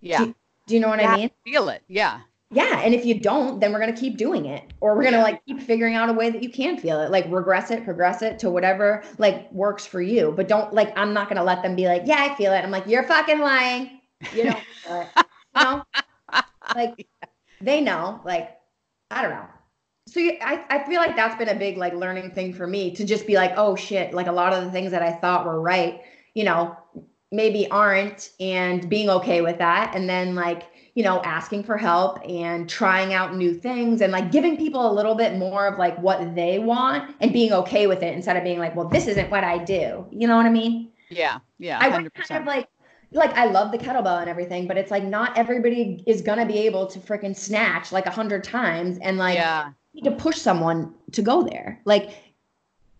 Yeah, 0.00 0.26
Do, 0.26 0.34
do 0.66 0.74
you 0.74 0.80
know 0.80 0.88
what 0.88 1.00
Yeah. 1.00 1.12
I 1.12 1.16
mean? 1.16 1.30
feel 1.44 1.68
it. 1.68 1.82
Yeah, 1.88 2.20
Yeah, 2.50 2.80
and 2.80 2.94
if 2.94 3.04
you 3.04 3.18
don't, 3.18 3.58
then 3.58 3.72
we're 3.72 3.80
gonna 3.80 3.92
keep 3.92 4.16
doing 4.16 4.46
it, 4.46 4.72
or 4.80 4.94
we're 4.94 5.02
gonna 5.02 5.20
like 5.22 5.44
keep 5.46 5.60
figuring 5.60 5.96
out 5.96 6.08
a 6.08 6.12
way 6.12 6.30
that 6.30 6.44
you 6.44 6.48
can 6.48 6.78
feel 6.78 7.00
it, 7.00 7.10
like 7.10 7.26
regress 7.28 7.72
it, 7.72 7.84
progress 7.84 8.22
it 8.22 8.38
to 8.38 8.50
whatever 8.50 9.02
like 9.18 9.50
works 9.50 9.84
for 9.84 10.00
you. 10.00 10.32
But 10.36 10.46
don't 10.46 10.72
like 10.72 10.96
I'm 10.96 11.12
not 11.12 11.28
gonna 11.28 11.42
let 11.42 11.62
them 11.62 11.74
be 11.74 11.86
like, 11.86 12.02
yeah, 12.04 12.28
I 12.30 12.34
feel 12.36 12.52
it. 12.52 12.58
I'm 12.58 12.70
like, 12.70 12.86
you're 12.86 13.02
fucking 13.02 13.40
lying. 13.40 14.00
You 14.32 14.44
don't 14.44 14.58
feel 14.84 15.00
it. 15.00 15.08
You 15.56 15.62
know, 15.62 15.82
like 16.74 17.08
they 17.60 17.80
know. 17.80 18.20
Like 18.24 18.56
I 19.10 19.22
don't 19.22 19.32
know. 19.32 19.46
So 20.06 20.20
you, 20.20 20.38
I 20.40 20.64
I 20.70 20.84
feel 20.84 21.00
like 21.00 21.16
that's 21.16 21.34
been 21.34 21.48
a 21.48 21.58
big 21.58 21.76
like 21.76 21.94
learning 21.94 22.30
thing 22.30 22.52
for 22.52 22.68
me 22.68 22.94
to 22.94 23.04
just 23.04 23.26
be 23.26 23.34
like, 23.34 23.54
oh 23.56 23.74
shit, 23.74 24.14
like 24.14 24.28
a 24.28 24.32
lot 24.32 24.52
of 24.52 24.64
the 24.64 24.70
things 24.70 24.92
that 24.92 25.02
I 25.02 25.12
thought 25.12 25.46
were 25.46 25.60
right, 25.60 26.00
you 26.34 26.44
know, 26.44 26.76
maybe 27.32 27.68
aren't 27.72 28.30
and 28.38 28.88
being 28.88 29.10
okay 29.10 29.40
with 29.40 29.58
that. 29.58 29.96
And 29.96 30.08
then 30.08 30.36
like, 30.36 30.62
you 30.96 31.02
know, 31.02 31.20
asking 31.24 31.62
for 31.62 31.76
help 31.76 32.18
and 32.26 32.70
trying 32.70 33.12
out 33.12 33.36
new 33.36 33.52
things 33.52 34.00
and 34.00 34.10
like 34.10 34.32
giving 34.32 34.56
people 34.56 34.90
a 34.90 34.94
little 34.94 35.14
bit 35.14 35.36
more 35.36 35.66
of 35.66 35.78
like 35.78 35.96
what 35.98 36.34
they 36.34 36.58
want 36.58 37.14
and 37.20 37.34
being 37.34 37.52
okay 37.52 37.86
with 37.86 38.02
it 38.02 38.14
instead 38.14 38.34
of 38.34 38.42
being 38.42 38.58
like, 38.58 38.74
well, 38.74 38.88
this 38.88 39.06
isn't 39.06 39.30
what 39.30 39.44
I 39.44 39.62
do. 39.62 40.06
You 40.10 40.26
know 40.26 40.38
what 40.38 40.46
I 40.46 40.50
mean? 40.50 40.90
Yeah. 41.10 41.40
Yeah. 41.58 41.86
100%. 41.86 42.10
I 42.16 42.22
kind 42.22 42.40
of 42.40 42.46
like 42.46 42.68
like 43.12 43.30
I 43.34 43.44
love 43.44 43.72
the 43.72 43.78
kettlebell 43.78 44.20
and 44.20 44.30
everything, 44.30 44.66
but 44.66 44.78
it's 44.78 44.90
like 44.90 45.04
not 45.04 45.36
everybody 45.36 46.02
is 46.06 46.22
gonna 46.22 46.46
be 46.46 46.60
able 46.60 46.86
to 46.86 46.98
freaking 46.98 47.36
snatch 47.36 47.92
like 47.92 48.06
a 48.06 48.10
hundred 48.10 48.42
times 48.42 48.98
and 49.02 49.18
like 49.18 49.36
yeah. 49.36 49.72
need 49.92 50.04
to 50.04 50.12
push 50.12 50.38
someone 50.38 50.94
to 51.12 51.20
go 51.20 51.42
there. 51.42 51.78
Like, 51.84 52.16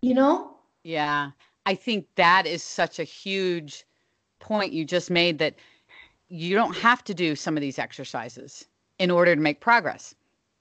you 0.02 0.12
know? 0.12 0.54
Yeah. 0.84 1.30
I 1.64 1.74
think 1.74 2.06
that 2.16 2.46
is 2.46 2.62
such 2.62 2.98
a 2.98 3.04
huge 3.04 3.84
point 4.38 4.74
you 4.74 4.84
just 4.84 5.10
made 5.10 5.38
that 5.38 5.54
you 6.28 6.54
don't 6.54 6.76
have 6.76 7.04
to 7.04 7.14
do 7.14 7.36
some 7.36 7.56
of 7.56 7.60
these 7.60 7.78
exercises 7.78 8.66
in 8.98 9.10
order 9.10 9.34
to 9.34 9.40
make 9.40 9.60
progress. 9.60 10.14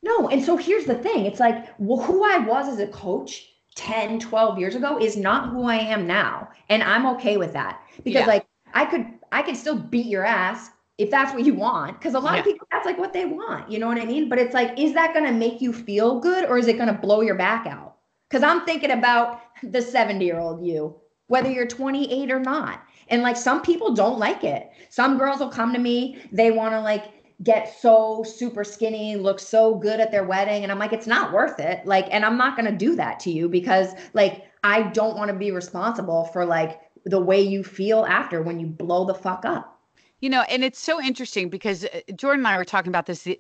No. 0.04 0.30
And 0.30 0.44
so 0.44 0.58
here's 0.58 0.86
the 0.86 0.96
thing 0.96 1.26
it's 1.26 1.40
like 1.40 1.74
well, 1.80 2.04
who 2.04 2.24
I 2.24 2.38
was 2.38 2.68
as 2.68 2.80
a 2.80 2.88
coach 2.88 3.50
10, 3.76 4.20
12 4.20 4.60
years 4.60 4.76
ago 4.76 4.98
is 4.98 5.18
not 5.18 5.50
who 5.50 5.64
I 5.64 5.76
am 5.76 6.08
now. 6.08 6.50
And 6.70 6.84
I'm 6.84 7.06
okay 7.16 7.38
with 7.38 7.54
that 7.54 7.82
because, 8.04 8.22
yeah. 8.22 8.26
like, 8.26 8.46
I 8.74 8.86
could 8.86 9.06
I 9.32 9.42
could 9.42 9.58
still 9.58 9.78
beat 9.78 10.06
your 10.06 10.26
ass 10.26 10.70
if 10.98 11.12
that's 11.12 11.34
what 11.34 11.46
you 11.46 11.54
want 11.54 12.00
because 12.00 12.14
a 12.14 12.20
lot 12.20 12.34
yeah. 12.34 12.40
of 12.40 12.46
people 12.46 12.68
that's 12.72 12.86
like 12.86 12.98
what 12.98 13.12
they 13.12 13.26
want 13.26 13.70
you 13.70 13.80
know 13.80 13.88
what 13.88 14.00
i 14.00 14.06
mean 14.06 14.30
but 14.30 14.40
it's 14.40 14.54
like 14.54 14.78
is 14.80 14.94
that 14.94 15.14
going 15.14 15.26
to 15.26 15.32
make 15.32 15.62
you 15.62 15.74
feel 15.74 16.20
good 16.20 16.46
or 16.46 16.58
is 16.58 16.68
it 16.68 16.78
going 16.78 16.88
to 16.88 16.94
blow 17.02 17.22
your 17.22 17.36
back 17.36 17.68
out 17.68 17.96
because 18.30 18.44
i'm 18.44 18.66
thinking 18.66 18.92
about 18.92 19.42
the 19.64 19.82
70 19.82 20.24
year 20.24 20.40
old 20.40 20.66
you 20.66 20.96
whether 21.28 21.52
you're 21.52 21.68
28 21.68 22.32
or 22.32 22.40
not 22.40 22.85
and 23.10 23.22
like 23.22 23.38
some 23.38 23.62
people 23.62 23.94
don't 23.94 24.20
like 24.20 24.44
it 24.44 24.70
some 24.90 25.18
girls 25.18 25.40
will 25.40 25.50
come 25.50 25.74
to 25.74 25.80
me 25.80 26.20
they 26.32 26.52
want 26.52 26.74
to 26.74 26.82
like 26.82 27.06
get 27.44 27.78
so 27.80 28.24
super 28.24 28.64
skinny 28.64 29.16
look 29.16 29.40
so 29.40 29.76
good 29.76 30.00
at 30.00 30.12
their 30.12 30.24
wedding 30.24 30.64
and 30.64 30.72
i'm 30.72 30.80
like 30.80 30.94
it's 30.94 31.08
not 31.08 31.34
worth 31.34 31.60
it 31.60 31.86
like 31.86 32.08
and 32.12 32.24
i'm 32.24 32.38
not 32.38 32.56
going 32.56 32.70
to 32.70 32.78
do 32.78 32.96
that 32.96 33.20
to 33.20 33.30
you 33.30 33.50
because 33.50 33.94
like 34.14 34.46
i 34.64 34.82
don't 34.82 35.18
want 35.18 35.30
to 35.30 35.36
be 35.36 35.52
responsible 35.52 36.26
for 36.26 36.46
like 36.46 36.80
the 37.06 37.20
way 37.20 37.42
you 37.42 37.64
feel 37.64 38.06
after 38.06 38.42
when 38.42 38.60
you 38.60 38.68
blow 38.68 39.06
the 39.06 39.14
fuck 39.14 39.46
up. 39.46 39.80
You 40.20 40.30
know, 40.30 40.42
and 40.50 40.64
it's 40.64 40.80
so 40.80 41.02
interesting 41.02 41.50
because 41.50 41.86
uh, 41.86 42.02
Jordan 42.16 42.42
and 42.42 42.48
I 42.48 42.58
were 42.58 42.66
talking 42.66 42.90
about 42.90 43.06
this 43.06 43.24
the, 43.24 43.40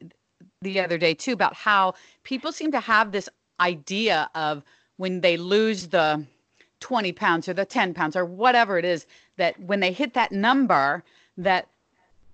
the 0.62 0.80
other 0.80 0.98
day 0.98 1.14
too 1.14 1.34
about 1.34 1.56
how 1.56 1.96
people 2.24 2.52
seem 2.52 2.72
to 2.72 2.80
have 2.80 3.12
this 3.12 3.28
idea 3.60 4.30
of 4.36 4.64
when 4.98 5.22
they 5.22 5.38
lose 5.38 5.88
the 5.88 6.26
20 6.80 7.12
pounds 7.14 7.48
or 7.48 7.54
the 7.54 7.66
10 7.66 7.94
pounds 7.94 8.16
or 8.16 8.26
whatever 8.26 8.78
it 8.78 8.86
is 8.86 9.06
that 9.38 9.60
when 9.60 9.80
they 9.80 9.92
hit 9.92 10.14
that 10.14 10.32
number 10.32 11.04
that 11.38 11.68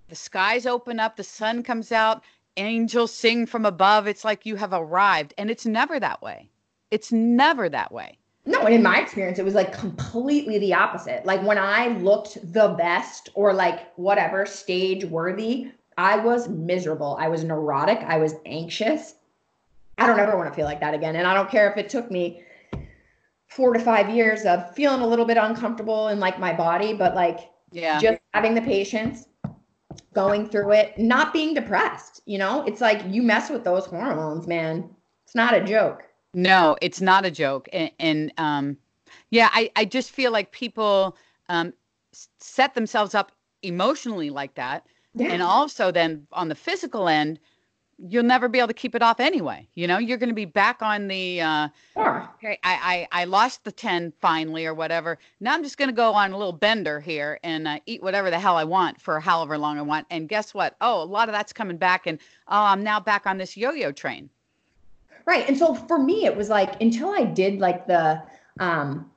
the 0.08 0.14
skies 0.14 0.66
open 0.66 1.00
up 1.00 1.16
the 1.16 1.24
sun 1.24 1.62
comes 1.62 1.92
out 1.92 2.22
angels 2.56 3.12
sing 3.12 3.46
from 3.46 3.64
above 3.64 4.06
it's 4.06 4.24
like 4.24 4.44
you 4.44 4.56
have 4.56 4.72
arrived 4.72 5.32
and 5.38 5.50
it's 5.50 5.64
never 5.64 5.98
that 5.98 6.20
way 6.22 6.48
it's 6.90 7.12
never 7.12 7.68
that 7.68 7.92
way 7.92 8.18
no, 8.44 8.62
and 8.62 8.74
in 8.74 8.82
my 8.82 9.00
experience, 9.00 9.38
it 9.38 9.44
was 9.44 9.54
like 9.54 9.72
completely 9.72 10.58
the 10.58 10.74
opposite. 10.74 11.24
Like 11.24 11.42
when 11.42 11.58
I 11.58 11.88
looked 11.98 12.38
the 12.52 12.74
best 12.76 13.28
or 13.34 13.52
like 13.52 13.94
whatever 13.94 14.46
stage 14.46 15.04
worthy, 15.04 15.70
I 15.96 16.16
was 16.16 16.48
miserable. 16.48 17.16
I 17.20 17.28
was 17.28 17.44
neurotic. 17.44 18.00
I 18.00 18.18
was 18.18 18.34
anxious. 18.44 19.14
I 19.98 20.06
don't 20.06 20.18
ever 20.18 20.36
want 20.36 20.48
to 20.48 20.54
feel 20.54 20.64
like 20.64 20.80
that 20.80 20.94
again. 20.94 21.14
And 21.14 21.26
I 21.26 21.34
don't 21.34 21.50
care 21.50 21.70
if 21.70 21.76
it 21.76 21.88
took 21.88 22.10
me 22.10 22.42
four 23.54 23.72
to 23.72 23.78
five 23.78 24.08
years 24.10 24.44
of 24.44 24.74
feeling 24.74 25.00
a 25.00 25.06
little 25.06 25.24
bit 25.24 25.36
uncomfortable 25.36 26.08
in 26.08 26.18
like 26.20 26.38
my 26.38 26.52
body, 26.52 26.94
but 26.94 27.14
like 27.14 27.50
yeah, 27.70 28.00
just 28.00 28.20
having 28.34 28.54
the 28.54 28.62
patience, 28.62 29.26
going 30.12 30.48
through 30.48 30.72
it, 30.72 30.98
not 30.98 31.32
being 31.32 31.54
depressed. 31.54 32.22
You 32.26 32.38
know, 32.38 32.64
it's 32.66 32.80
like 32.80 33.02
you 33.08 33.22
mess 33.22 33.50
with 33.50 33.64
those 33.64 33.86
hormones, 33.86 34.46
man. 34.46 34.88
It's 35.24 35.34
not 35.34 35.54
a 35.54 35.64
joke. 35.64 36.04
No, 36.34 36.76
it's 36.80 37.00
not 37.00 37.24
a 37.24 37.30
joke. 37.30 37.68
And, 37.72 37.90
and 37.98 38.32
um, 38.38 38.76
yeah, 39.30 39.50
I, 39.52 39.70
I 39.76 39.84
just 39.84 40.10
feel 40.10 40.32
like 40.32 40.52
people 40.52 41.16
um, 41.48 41.72
set 42.38 42.74
themselves 42.74 43.14
up 43.14 43.32
emotionally 43.62 44.30
like 44.30 44.54
that. 44.54 44.86
Yeah. 45.14 45.28
And 45.28 45.42
also, 45.42 45.90
then 45.90 46.26
on 46.32 46.48
the 46.48 46.54
physical 46.54 47.08
end, 47.08 47.38
you'll 48.08 48.24
never 48.24 48.48
be 48.48 48.58
able 48.58 48.68
to 48.68 48.74
keep 48.74 48.94
it 48.94 49.02
off 49.02 49.20
anyway. 49.20 49.66
You 49.74 49.86
know, 49.86 49.98
you're 49.98 50.18
going 50.18 50.28
to 50.28 50.34
be 50.34 50.44
back 50.44 50.82
on 50.82 51.08
the, 51.08 51.40
uh, 51.40 51.68
sure. 51.94 52.28
okay, 52.34 52.58
I, 52.64 53.06
I, 53.12 53.22
I 53.22 53.24
lost 53.24 53.64
the 53.64 53.72
10 53.72 54.12
finally 54.20 54.66
or 54.66 54.74
whatever. 54.74 55.18
Now 55.40 55.54
I'm 55.54 55.62
just 55.62 55.78
going 55.78 55.88
to 55.88 55.94
go 55.94 56.12
on 56.12 56.32
a 56.32 56.36
little 56.38 56.52
bender 56.52 57.00
here 57.00 57.38
and 57.44 57.68
uh, 57.68 57.78
eat 57.86 58.02
whatever 58.02 58.30
the 58.30 58.38
hell 58.38 58.56
I 58.56 58.64
want 58.64 59.00
for 59.00 59.20
however 59.20 59.56
long 59.56 59.78
I 59.78 59.82
want. 59.82 60.06
And 60.10 60.28
guess 60.28 60.52
what? 60.52 60.76
Oh, 60.80 61.02
a 61.02 61.04
lot 61.04 61.28
of 61.28 61.32
that's 61.32 61.52
coming 61.52 61.76
back. 61.76 62.06
And 62.06 62.18
oh, 62.48 62.64
I'm 62.64 62.82
now 62.82 62.98
back 62.98 63.26
on 63.26 63.38
this 63.38 63.56
yo 63.56 63.70
yo 63.70 63.92
train. 63.92 64.28
Right. 65.24 65.48
And 65.48 65.56
so 65.56 65.74
for 65.74 65.98
me, 65.98 66.24
it 66.24 66.36
was 66.36 66.48
like 66.48 66.80
until 66.80 67.10
I 67.10 67.24
did 67.24 67.60
like 67.60 67.86
the, 67.86 68.22
um, 68.58 69.10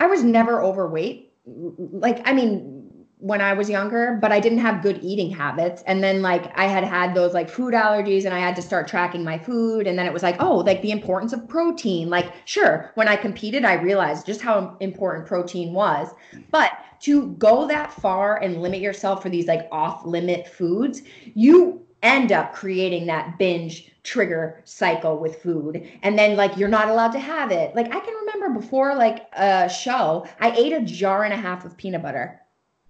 I 0.00 0.06
was 0.06 0.24
never 0.24 0.62
overweight. 0.62 1.32
Like, 1.46 2.26
I 2.28 2.32
mean, 2.32 2.77
when 3.20 3.40
I 3.40 3.52
was 3.52 3.68
younger, 3.68 4.16
but 4.20 4.30
I 4.30 4.38
didn't 4.38 4.58
have 4.58 4.82
good 4.82 5.00
eating 5.02 5.30
habits. 5.30 5.82
And 5.86 6.02
then 6.02 6.22
like 6.22 6.56
I 6.56 6.66
had 6.66 6.84
had 6.84 7.14
those 7.14 7.34
like 7.34 7.50
food 7.50 7.74
allergies 7.74 8.24
and 8.24 8.34
I 8.34 8.38
had 8.38 8.54
to 8.56 8.62
start 8.62 8.86
tracking 8.86 9.24
my 9.24 9.38
food. 9.38 9.86
And 9.86 9.98
then 9.98 10.06
it 10.06 10.12
was 10.12 10.22
like, 10.22 10.36
oh, 10.40 10.58
like 10.58 10.82
the 10.82 10.92
importance 10.92 11.32
of 11.32 11.48
protein. 11.48 12.10
Like, 12.10 12.32
sure, 12.44 12.92
when 12.94 13.08
I 13.08 13.16
competed, 13.16 13.64
I 13.64 13.74
realized 13.74 14.26
just 14.26 14.40
how 14.40 14.76
important 14.80 15.26
protein 15.26 15.72
was. 15.72 16.08
But 16.50 16.72
to 17.00 17.28
go 17.32 17.66
that 17.66 17.92
far 17.92 18.36
and 18.36 18.62
limit 18.62 18.80
yourself 18.80 19.22
for 19.22 19.28
these 19.28 19.46
like 19.46 19.68
off 19.72 20.04
limit 20.06 20.46
foods, 20.46 21.02
you 21.34 21.84
end 22.02 22.30
up 22.30 22.54
creating 22.54 23.06
that 23.06 23.38
binge 23.38 23.90
trigger 24.04 24.62
cycle 24.64 25.18
with 25.18 25.42
food 25.42 25.86
and 26.02 26.16
then 26.18 26.36
like 26.36 26.56
you're 26.56 26.68
not 26.68 26.88
allowed 26.88 27.10
to 27.10 27.18
have 27.18 27.50
it 27.50 27.74
like 27.74 27.86
i 27.94 27.98
can 27.98 28.14
remember 28.14 28.58
before 28.58 28.94
like 28.94 29.26
a 29.34 29.68
show 29.68 30.24
i 30.40 30.50
ate 30.52 30.72
a 30.72 30.80
jar 30.80 31.24
and 31.24 31.34
a 31.34 31.36
half 31.36 31.64
of 31.64 31.76
peanut 31.76 32.00
butter 32.00 32.40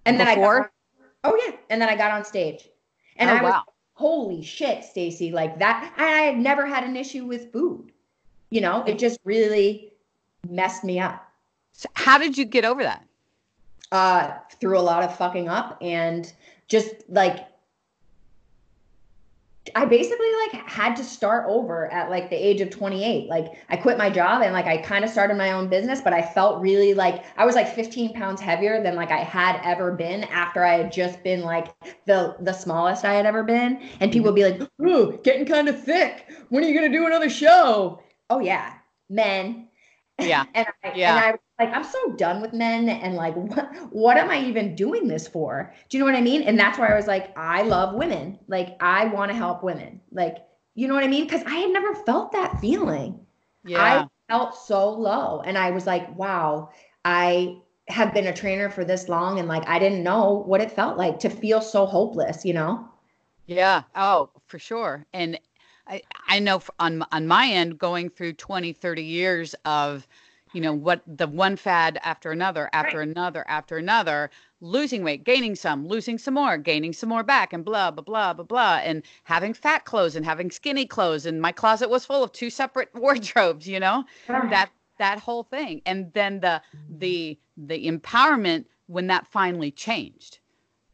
and 0.05 0.17
before? 0.17 0.25
then 0.25 0.33
i 0.33 0.35
got, 0.35 0.71
oh 1.23 1.41
yeah. 1.45 1.55
And 1.69 1.81
then 1.81 1.89
i 1.89 1.95
got 1.95 2.11
on 2.11 2.25
stage. 2.25 2.67
And 3.17 3.29
oh, 3.29 3.33
i 3.33 3.41
was 3.41 3.51
wow. 3.51 3.63
holy 3.93 4.41
shit 4.41 4.83
stacey 4.83 5.31
like 5.31 5.59
that. 5.59 5.93
I 5.97 6.21
had 6.21 6.37
never 6.37 6.65
had 6.65 6.83
an 6.83 6.95
issue 6.95 7.25
with 7.25 7.51
food. 7.51 7.91
You 8.49 8.61
know 8.61 8.83
it 8.83 8.99
just 8.99 9.19
really 9.23 9.93
messed 10.47 10.83
me 10.83 10.99
up. 10.99 11.25
So 11.73 11.89
how 11.93 12.17
did 12.17 12.37
you 12.37 12.45
get 12.45 12.65
over 12.65 12.83
that? 12.83 13.05
Uh 13.91 14.33
through 14.59 14.77
a 14.77 14.81
lot 14.81 15.03
of 15.03 15.15
fucking 15.15 15.49
up 15.49 15.77
and 15.81 16.31
just 16.67 16.95
like 17.09 17.47
I 19.75 19.85
basically 19.85 20.27
like 20.43 20.67
had 20.67 20.95
to 20.95 21.03
start 21.03 21.45
over 21.47 21.91
at 21.91 22.09
like 22.09 22.29
the 22.29 22.35
age 22.35 22.61
of 22.61 22.69
28. 22.69 23.29
Like 23.29 23.47
I 23.69 23.77
quit 23.77 23.97
my 23.97 24.09
job 24.09 24.41
and 24.41 24.53
like 24.53 24.65
I 24.65 24.77
kind 24.77 25.03
of 25.03 25.09
started 25.09 25.37
my 25.37 25.51
own 25.51 25.67
business, 25.67 26.01
but 26.01 26.13
I 26.13 26.21
felt 26.21 26.61
really 26.61 26.93
like 26.93 27.23
I 27.37 27.45
was 27.45 27.55
like 27.55 27.73
15 27.73 28.13
pounds 28.13 28.41
heavier 28.41 28.81
than 28.81 28.95
like 28.95 29.11
I 29.11 29.19
had 29.19 29.59
ever 29.63 29.91
been 29.91 30.23
after 30.25 30.63
I 30.63 30.77
had 30.77 30.91
just 30.91 31.23
been 31.23 31.41
like 31.41 31.73
the 32.05 32.35
the 32.39 32.53
smallest 32.53 33.05
I 33.05 33.13
had 33.13 33.25
ever 33.25 33.43
been. 33.43 33.81
And 33.99 34.11
people 34.11 34.31
would 34.31 34.35
be 34.35 34.43
like, 34.43 34.61
"Ooh, 34.81 35.19
getting 35.23 35.45
kind 35.45 35.67
of 35.67 35.83
thick. 35.83 36.25
When 36.49 36.63
are 36.63 36.67
you 36.67 36.75
gonna 36.75 36.91
do 36.91 37.05
another 37.05 37.29
show?" 37.29 38.01
Oh 38.29 38.39
yeah, 38.39 38.73
men. 39.09 39.67
Yeah. 40.19 40.45
and 40.53 40.67
I, 40.83 40.93
yeah. 40.95 41.15
and 41.15 41.19
I 41.35 41.39
like 41.59 41.73
i'm 41.73 41.83
so 41.83 42.13
done 42.13 42.41
with 42.41 42.53
men 42.53 42.89
and 42.89 43.15
like 43.15 43.35
what 43.35 43.75
what 43.91 44.17
am 44.17 44.29
i 44.29 44.41
even 44.41 44.75
doing 44.75 45.07
this 45.07 45.27
for? 45.27 45.73
Do 45.89 45.97
you 45.97 46.03
know 46.03 46.09
what 46.11 46.17
i 46.17 46.21
mean? 46.21 46.43
And 46.43 46.57
that's 46.57 46.79
why 46.79 46.87
i 46.87 46.95
was 46.95 47.07
like 47.07 47.37
i 47.37 47.61
love 47.61 47.93
women. 47.93 48.39
Like 48.47 48.77
i 48.79 49.05
want 49.05 49.29
to 49.31 49.37
help 49.37 49.63
women. 49.63 50.01
Like 50.11 50.37
you 50.73 50.87
know 50.87 50.93
what 50.93 51.03
i 51.03 51.07
mean? 51.07 51.25
Because 51.25 51.43
i 51.43 51.55
had 51.55 51.71
never 51.71 51.93
felt 51.93 52.31
that 52.31 52.59
feeling. 52.59 53.19
Yeah. 53.65 53.83
i 53.83 54.07
felt 54.33 54.55
so 54.55 54.89
low. 54.89 55.41
And 55.45 55.57
i 55.57 55.71
was 55.71 55.85
like 55.85 56.15
wow 56.17 56.69
i 57.05 57.57
have 57.87 58.13
been 58.13 58.27
a 58.27 58.33
trainer 58.33 58.69
for 58.69 58.85
this 58.85 59.09
long 59.09 59.39
and 59.39 59.47
like 59.47 59.67
i 59.67 59.79
didn't 59.79 60.03
know 60.03 60.43
what 60.45 60.61
it 60.61 60.71
felt 60.71 60.97
like 60.97 61.19
to 61.19 61.29
feel 61.29 61.61
so 61.61 61.85
hopeless 61.85 62.45
you 62.45 62.53
know? 62.53 62.87
Yeah. 63.47 63.83
Oh 63.95 64.29
for 64.47 64.59
sure. 64.59 65.05
And 65.13 65.39
i 65.87 66.01
i 66.27 66.39
know 66.39 66.61
on 66.79 67.03
on 67.11 67.27
my 67.27 67.47
end 67.47 67.77
going 67.79 68.09
through 68.09 68.33
20 68.33 68.73
30 68.73 69.03
years 69.03 69.55
of 69.65 70.07
you 70.53 70.61
know 70.61 70.73
what 70.73 71.01
the 71.07 71.27
one 71.27 71.55
fad 71.55 71.99
after 72.03 72.31
another 72.31 72.69
after 72.73 72.99
right. 72.99 73.07
another 73.07 73.45
after 73.47 73.77
another 73.77 74.29
losing 74.61 75.03
weight 75.03 75.23
gaining 75.23 75.55
some 75.55 75.87
losing 75.87 76.17
some 76.17 76.33
more 76.33 76.57
gaining 76.57 76.93
some 76.93 77.09
more 77.09 77.23
back 77.23 77.53
and 77.53 77.63
blah 77.63 77.91
blah 77.91 78.03
blah 78.03 78.33
blah 78.33 78.45
blah 78.45 78.79
and 78.83 79.03
having 79.23 79.53
fat 79.53 79.85
clothes 79.85 80.15
and 80.15 80.25
having 80.25 80.51
skinny 80.51 80.85
clothes 80.85 81.25
and 81.25 81.41
my 81.41 81.51
closet 81.51 81.89
was 81.89 82.05
full 82.05 82.23
of 82.23 82.31
two 82.31 82.49
separate 82.49 82.89
wardrobes 82.93 83.67
you 83.67 83.79
know? 83.79 84.03
That 84.27 84.69
that 84.97 85.19
whole 85.19 85.43
thing 85.43 85.81
and 85.85 86.11
then 86.13 86.39
the 86.39 86.61
the 86.89 87.37
the 87.57 87.87
empowerment 87.87 88.65
when 88.87 89.07
that 89.07 89.27
finally 89.27 89.71
changed. 89.71 90.39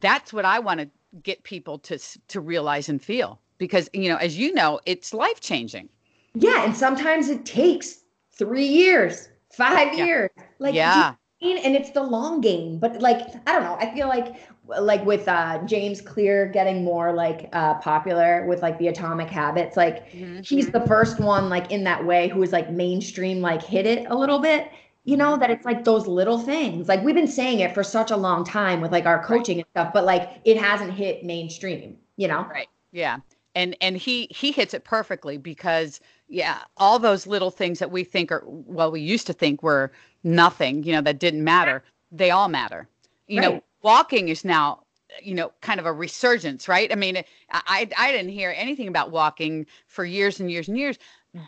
That's 0.00 0.32
what 0.32 0.44
i 0.44 0.58
want 0.58 0.80
to 0.80 0.90
get 1.22 1.42
people 1.42 1.78
to 1.78 1.98
to 2.28 2.40
realize 2.40 2.88
and 2.88 3.02
feel 3.02 3.40
because 3.58 3.88
you 3.92 4.08
know 4.08 4.16
as 4.16 4.36
you 4.36 4.52
know 4.52 4.80
it's 4.86 5.14
life 5.14 5.40
changing 5.40 5.88
yeah 6.34 6.64
and 6.64 6.76
sometimes 6.76 7.28
it 7.30 7.46
takes 7.46 8.02
3 8.32 8.64
years 8.64 9.28
five 9.56 9.96
yeah. 9.96 10.04
years. 10.04 10.30
Like 10.58 10.74
yeah. 10.74 11.10
you 11.10 11.16
and 11.42 11.76
it's 11.76 11.90
the 11.90 12.02
long 12.02 12.40
game 12.40 12.78
but 12.78 13.00
like 13.00 13.20
i 13.46 13.52
don't 13.52 13.62
know 13.62 13.76
i 13.78 13.92
feel 13.94 14.08
like 14.08 14.36
like 14.80 15.04
with 15.04 15.28
uh 15.28 15.62
james 15.66 16.00
clear 16.00 16.46
getting 16.46 16.82
more 16.82 17.12
like 17.12 17.48
uh 17.52 17.74
popular 17.74 18.46
with 18.46 18.62
like 18.62 18.78
the 18.78 18.88
atomic 18.88 19.28
habits 19.28 19.76
like 19.76 20.10
mm-hmm. 20.12 20.40
he's 20.40 20.70
the 20.70 20.80
first 20.86 21.20
one 21.20 21.50
like 21.50 21.70
in 21.70 21.84
that 21.84 22.04
way 22.04 22.28
who 22.28 22.42
is 22.42 22.52
like 22.52 22.70
mainstream 22.70 23.42
like 23.42 23.62
hit 23.62 23.86
it 23.86 24.06
a 24.08 24.16
little 24.16 24.38
bit 24.38 24.70
you 25.04 25.16
know 25.16 25.36
that 25.36 25.50
it's 25.50 25.66
like 25.66 25.84
those 25.84 26.06
little 26.06 26.38
things 26.38 26.88
like 26.88 27.02
we've 27.04 27.14
been 27.14 27.28
saying 27.28 27.60
it 27.60 27.74
for 27.74 27.84
such 27.84 28.10
a 28.10 28.16
long 28.16 28.42
time 28.42 28.80
with 28.80 28.90
like 28.90 29.04
our 29.04 29.22
coaching 29.22 29.58
right. 29.58 29.66
and 29.74 29.84
stuff 29.84 29.92
but 29.92 30.04
like 30.04 30.40
it 30.44 30.56
hasn't 30.56 30.92
hit 30.92 31.22
mainstream 31.22 31.96
you 32.16 32.26
know 32.26 32.46
right 32.50 32.68
yeah 32.92 33.18
and 33.54 33.76
and 33.80 33.96
he 33.96 34.26
he 34.30 34.52
hits 34.52 34.74
it 34.74 34.84
perfectly 34.84 35.36
because 35.36 36.00
yeah 36.28 36.58
all 36.76 36.98
those 36.98 37.26
little 37.26 37.50
things 37.50 37.78
that 37.78 37.90
we 37.90 38.04
think 38.04 38.32
are 38.32 38.42
well 38.46 38.90
we 38.90 39.00
used 39.00 39.26
to 39.26 39.32
think 39.32 39.62
were 39.62 39.92
nothing 40.24 40.82
you 40.82 40.92
know 40.92 41.00
that 41.00 41.18
didn't 41.18 41.44
matter 41.44 41.82
they 42.12 42.30
all 42.30 42.48
matter. 42.48 42.88
You 43.26 43.40
right. 43.40 43.50
know 43.50 43.62
walking 43.82 44.28
is 44.28 44.44
now 44.44 44.82
you 45.22 45.34
know 45.34 45.52
kind 45.60 45.80
of 45.80 45.86
a 45.86 45.92
resurgence 45.92 46.68
right? 46.68 46.90
I 46.92 46.94
mean 46.96 47.22
i 47.50 47.88
i 47.96 48.12
didn't 48.12 48.30
hear 48.30 48.54
anything 48.56 48.88
about 48.88 49.10
walking 49.10 49.66
for 49.86 50.04
years 50.04 50.40
and 50.40 50.50
years 50.50 50.68
and 50.68 50.76
years 50.78 50.98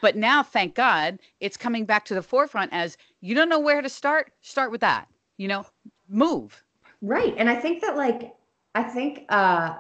but 0.03 0.17
now 0.17 0.43
thank 0.43 0.75
god 0.75 1.19
it's 1.41 1.57
coming 1.57 1.85
back 1.85 2.05
to 2.07 2.15
the 2.15 2.23
forefront 2.23 2.73
as 2.73 2.97
you 3.21 3.35
don't 3.35 3.49
know 3.49 3.59
where 3.59 3.83
to 3.83 3.89
start? 3.89 4.33
Start 4.43 4.71
with 4.71 4.81
that 4.81 5.09
you 5.37 5.49
know? 5.49 5.65
Move. 6.09 6.63
Right 7.03 7.35
and 7.37 7.49
i 7.49 7.55
think 7.55 7.81
that 7.83 7.97
like 7.97 8.35
i 8.75 8.83
think 8.83 9.25
uh 9.29 9.77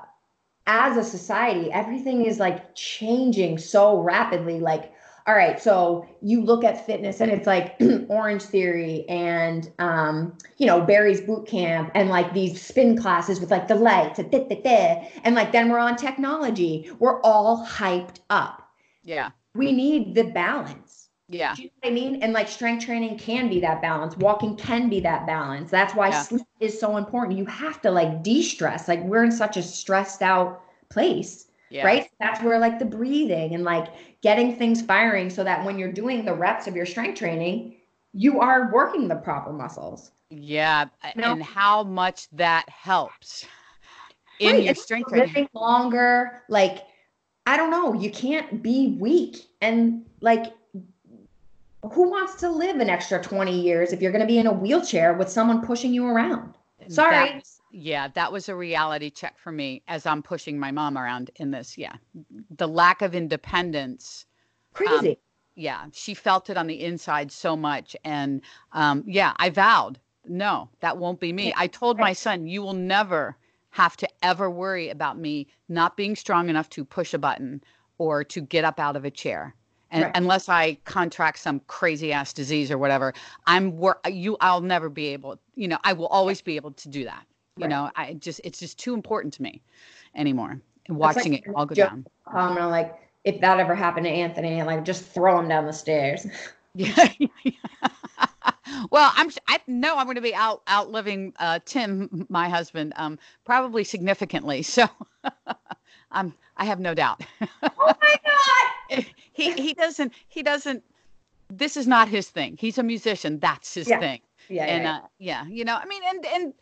as 0.69 0.97
a 0.97 1.03
society 1.03 1.73
everything 1.73 2.25
is 2.25 2.39
like 2.39 2.75
changing 2.77 3.59
so 3.59 4.01
rapidly 4.01 4.61
like 4.61 4.93
all 5.27 5.35
right 5.35 5.61
so 5.61 6.07
you 6.23 6.43
look 6.43 6.63
at 6.63 6.87
fitness 6.87 7.21
and 7.21 7.31
it's 7.31 7.47
like 7.47 7.77
Orangetheory 7.81 9.05
and 9.11 9.71
um, 9.79 10.37
you 10.59 10.67
know 10.67 10.81
barry's 10.81 11.21
boot 11.21 11.47
camp 11.47 11.91
and 11.95 12.09
like 12.09 12.33
these 12.33 12.61
spin 12.61 12.97
classes 12.97 13.41
with 13.41 13.51
like 13.51 13.67
the 13.67 13.75
lights 13.75 14.21
and 15.25 15.35
like 15.35 15.53
then 15.53 15.71
we're 15.71 15.79
on 15.79 15.97
technology. 15.97 16.91
We're 16.99 17.21
all 17.23 17.67
hyped 17.67 18.21
up. 18.31 18.69
Yeah. 19.03 19.31
We 19.55 19.73
need 19.73 20.15
the 20.15 20.25
balance 20.25 20.88
yeah 21.29 21.55
you 21.57 21.65
know 21.65 21.71
what 21.83 21.91
i 21.91 21.93
mean 21.93 22.23
and 22.23 22.33
like 22.33 22.49
strength 22.49 22.85
training 22.85 23.19
can 23.19 23.49
be 23.49 23.61
that 23.61 23.83
balance 23.83 24.17
walking 24.17 24.57
can 24.57 24.89
be 24.89 25.01
that 25.01 25.27
balance 25.27 25.71
that's 25.71 25.95
why 25.95 26.09
yeah. 26.09 26.23
sleep 26.23 26.47
is 26.61 26.79
so 26.79 26.97
important 26.97 27.37
you 27.37 27.45
have 27.47 27.81
to 27.81 27.91
like 27.91 28.23
de-stress 28.23 28.89
like 28.89 29.03
we're 29.05 29.25
in 29.25 29.33
such 29.33 29.57
a 29.57 29.63
stressed 29.63 30.23
out 30.23 30.63
place 30.89 31.49
yeah. 31.71 31.85
right 31.85 32.09
that's 32.19 32.43
where 32.43 32.59
like 32.59 32.79
the 32.79 32.85
breathing 32.85 33.55
and 33.55 33.65
like 33.65 33.89
getting 34.23 34.57
things 34.57 34.83
firing 34.83 35.31
so 35.31 35.45
that 35.45 35.65
when 35.65 35.79
you're 35.79 35.93
doing 35.93 36.25
the 36.25 36.35
reps 36.35 36.67
of 36.67 36.75
your 36.75 36.87
strength 36.87 37.19
training, 37.19 37.77
you 38.13 38.41
are 38.41 38.73
working 38.73 39.09
the 39.09 39.17
proper 39.17 39.53
muscles. 39.53 40.11
Yeah, 40.31 40.87
and 41.15 41.43
how 41.43 41.85
much 41.85 42.29
that 42.33 42.69
helps 42.69 43.47
in 44.41 44.53
right. 44.53 44.65
your 44.65 44.75
strength 44.75 45.09
training. 45.09 45.29
Living 45.29 45.49
longer, 45.55 46.43
like 46.49 46.85
I 47.47 47.57
don't 47.57 47.71
know, 47.71 47.95
you 47.95 48.11
can't 48.11 48.63
be 48.63 48.97
weak 48.99 49.47
and 49.63 50.05
like 50.21 50.53
who 51.83 52.11
wants 52.11 52.35
to 52.37 52.51
live 52.51 52.77
an 52.77 52.91
extra 52.91 53.23
20 53.23 53.59
years 53.59 53.93
if 53.93 54.03
you're 54.03 54.13
going 54.13 54.23
to 54.23 54.27
be 54.27 54.39
in 54.39 54.47
a 54.47 54.53
wheelchair 54.53 55.15
with 55.15 55.29
someone 55.29 55.65
pushing 55.65 55.93
you 55.93 56.07
around? 56.07 56.55
Sorry. 56.89 57.43
Yeah, 57.71 58.09
that 58.09 58.33
was 58.33 58.49
a 58.49 58.57
reality 58.57 59.11
check 59.11 59.39
for 59.39 59.53
me 59.53 59.83
as 59.89 60.07
I'm 60.07 60.23
pushing 60.23 60.59
my 60.59 60.71
mom 60.71 60.97
around 60.97 61.31
in 61.37 61.51
this. 61.51 61.77
Yeah. 61.77 61.95
The 62.57 62.67
lack 62.67 63.03
of 63.03 63.15
independence. 63.15 64.25
Crazy. 64.73 65.11
Um, 65.11 65.17
yeah. 65.55 65.87
She 65.93 66.15
felt 66.15 66.51
it 66.51 66.57
on 66.57 66.67
the 66.67 66.83
inside 66.83 67.31
so 67.31 67.57
much. 67.57 67.95
And 68.05 68.41
um, 68.73 69.05
yeah, 69.07 69.35
I 69.37 69.51
vowed, 69.51 70.01
no, 70.27 70.71
that 70.81 70.99
won't 70.99 71.21
be 71.21 71.33
me. 71.33 71.53
I 71.57 71.67
told 71.67 71.99
my 71.99 72.13
son, 72.13 72.47
you 72.47 72.63
will 72.63 72.75
never 72.75 73.37
have 73.71 73.97
to 73.99 74.09
ever 74.23 74.51
worry 74.51 74.89
about 74.89 75.19
me 75.19 75.47
not 75.69 75.97
being 75.97 76.17
strong 76.17 76.49
enough 76.49 76.71
to 76.71 76.85
push 76.85 77.13
a 77.13 77.19
button 77.19 77.63
or 77.99 78.25
to 78.25 78.41
get 78.41 78.65
up 78.65 78.81
out 78.81 78.97
of 78.97 79.05
a 79.05 79.11
chair. 79.11 79.55
And 79.91 80.05
right. 80.05 80.13
unless 80.15 80.49
I 80.49 80.75
contract 80.85 81.39
some 81.39 81.61
crazy 81.61 82.13
ass 82.13 82.33
disease 82.33 82.71
or 82.71 82.79
whatever, 82.79 83.15
I'm 83.47 83.77
wor- 83.79 84.01
you 84.07 84.37
I'll 84.41 84.61
never 84.61 84.89
be 84.89 85.07
able, 85.09 85.39
you 85.55 85.67
know, 85.67 85.79
I 85.85 85.95
will 85.95 86.09
always 86.09 86.43
be 86.43 86.57
able 86.57 86.73
to 86.73 86.89
do 86.89 87.05
that. 87.05 87.25
You 87.57 87.63
right. 87.63 87.71
know, 87.71 87.91
I 87.97 88.15
just 88.15 88.41
it's 88.45 88.59
just 88.59 88.79
too 88.79 88.95
important 88.95 89.35
to 89.35 89.43
me 89.43 89.63
anymore. 90.15 90.61
watching 90.89 91.33
like, 91.33 91.47
it 91.47 91.55
all 91.55 91.67
go 91.67 91.75
down. 91.75 92.07
I'm 92.27 92.59
um, 92.59 92.71
like, 92.71 92.95
if 93.25 93.41
that 93.41 93.59
ever 93.59 93.75
happened 93.75 94.07
to 94.07 94.11
Anthony, 94.11 94.63
like 94.63 94.85
just 94.85 95.07
throw 95.07 95.39
him 95.39 95.49
down 95.49 95.67
the 95.67 95.73
stairs. 95.73 96.27
yeah. 96.75 97.09
well, 98.91 99.13
I'm 99.17 99.31
I 99.49 99.61
know 99.67 99.97
I'm 99.97 100.07
going 100.07 100.17
to 100.17 100.21
be 100.23 100.35
out 100.35 100.63
outliving 100.69 101.33
uh, 101.39 101.61
Tim, 101.65 102.27
my 102.31 102.49
husband, 102.49 102.93
um, 102.97 103.19
probably 103.45 103.85
significantly. 103.85 104.63
So, 104.63 104.87
I'm 106.11 106.35
I 106.57 106.65
have 106.65 106.81
no 106.81 106.95
doubt. 106.95 107.23
oh 107.41 107.95
my 108.01 108.15
god. 108.25 108.68
He 109.39 109.53
he 109.53 109.75
doesn't 109.75 110.13
he 110.29 110.43
doesn't. 110.43 110.83
This 111.49 111.77
is 111.77 111.87
not 111.87 112.09
his 112.09 112.29
thing. 112.29 112.57
He's 112.59 112.79
a 112.79 112.83
musician. 112.83 113.39
That's 113.39 113.73
his 113.73 113.89
yeah. 113.89 114.01
thing. 114.01 114.21
Yeah, 114.49 114.65
and 114.65 114.85
yeah, 114.85 114.97
uh, 114.97 115.01
yeah, 115.19 115.47
you 115.47 115.65
know, 115.65 115.77
I 115.77 115.87
mean, 115.87 116.03
and 116.11 116.27
and 116.27 116.55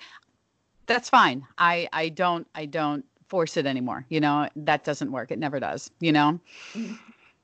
that's 0.86 1.08
fine. 1.08 1.46
I 1.58 1.88
I 1.92 2.10
don't 2.10 2.46
I 2.54 2.66
don't 2.66 3.04
force 3.28 3.56
it 3.56 3.66
anymore. 3.66 4.04
You 4.08 4.20
know, 4.20 4.48
that 4.56 4.84
doesn't 4.84 5.10
work. 5.10 5.30
It 5.30 5.38
never 5.38 5.60
does, 5.60 5.90
you 6.00 6.12
know? 6.12 6.40
Mm-hmm. 6.74 6.94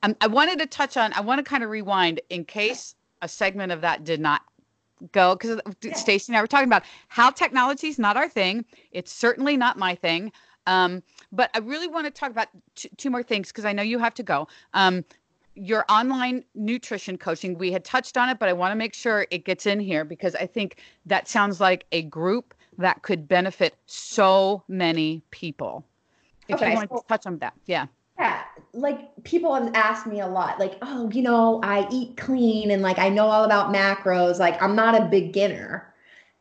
Um, 0.04 0.16
I 0.20 0.26
wanted 0.26 0.58
to 0.58 0.66
touch 0.66 0.96
on, 0.96 1.12
I 1.12 1.20
want 1.20 1.38
to 1.38 1.48
kind 1.48 1.62
of 1.62 1.70
rewind 1.70 2.20
in 2.28 2.44
case 2.44 2.94
a 3.20 3.28
segment 3.28 3.70
of 3.72 3.80
that 3.82 4.04
did 4.04 4.20
not 4.20 4.42
go 5.12 5.34
because 5.34 5.60
yeah. 5.82 5.94
Stacey 5.94 6.32
and 6.32 6.36
I 6.36 6.40
were 6.40 6.46
talking 6.46 6.68
about 6.68 6.84
how 7.08 7.30
technology 7.30 7.88
is 7.88 7.98
not 7.98 8.16
our 8.16 8.28
thing. 8.28 8.64
It's 8.90 9.12
certainly 9.12 9.56
not 9.56 9.78
my 9.78 9.94
thing. 9.94 10.32
Um, 10.66 11.02
but 11.32 11.50
I 11.54 11.58
really 11.58 11.88
want 11.88 12.06
to 12.06 12.10
talk 12.10 12.30
about 12.30 12.48
t- 12.76 12.90
two 12.96 13.10
more 13.10 13.22
things 13.22 13.48
because 13.48 13.64
I 13.64 13.72
know 13.72 13.82
you 13.82 13.98
have 13.98 14.14
to 14.14 14.22
go. 14.22 14.46
Um, 14.74 15.04
your 15.54 15.84
online 15.88 16.44
nutrition 16.54 17.18
coaching, 17.18 17.58
we 17.58 17.72
had 17.72 17.84
touched 17.84 18.16
on 18.16 18.28
it, 18.28 18.38
but 18.38 18.48
I 18.48 18.52
want 18.52 18.72
to 18.72 18.76
make 18.76 18.94
sure 18.94 19.26
it 19.30 19.44
gets 19.44 19.66
in 19.66 19.80
here 19.80 20.04
because 20.04 20.34
I 20.34 20.46
think 20.46 20.78
that 21.06 21.28
sounds 21.28 21.60
like 21.60 21.86
a 21.92 22.02
group 22.02 22.54
that 22.78 23.02
could 23.02 23.28
benefit 23.28 23.76
so 23.86 24.62
many 24.68 25.22
people. 25.30 25.84
If 26.48 26.56
okay, 26.56 26.70
you 26.70 26.76
want 26.76 26.90
so, 26.90 26.96
to 26.96 27.02
touch 27.06 27.26
on 27.26 27.38
that, 27.38 27.54
yeah. 27.66 27.86
Yeah, 28.18 28.42
like 28.72 29.10
people 29.24 29.54
have 29.54 29.74
asked 29.74 30.06
me 30.06 30.20
a 30.20 30.26
lot, 30.26 30.58
like, 30.58 30.76
oh, 30.82 31.10
you 31.10 31.22
know, 31.22 31.60
I 31.62 31.86
eat 31.90 32.16
clean 32.16 32.70
and 32.70 32.82
like 32.82 32.98
I 32.98 33.08
know 33.08 33.26
all 33.26 33.44
about 33.44 33.72
macros. 33.72 34.38
Like, 34.38 34.60
I'm 34.62 34.76
not 34.76 35.00
a 35.00 35.06
beginner. 35.06 35.92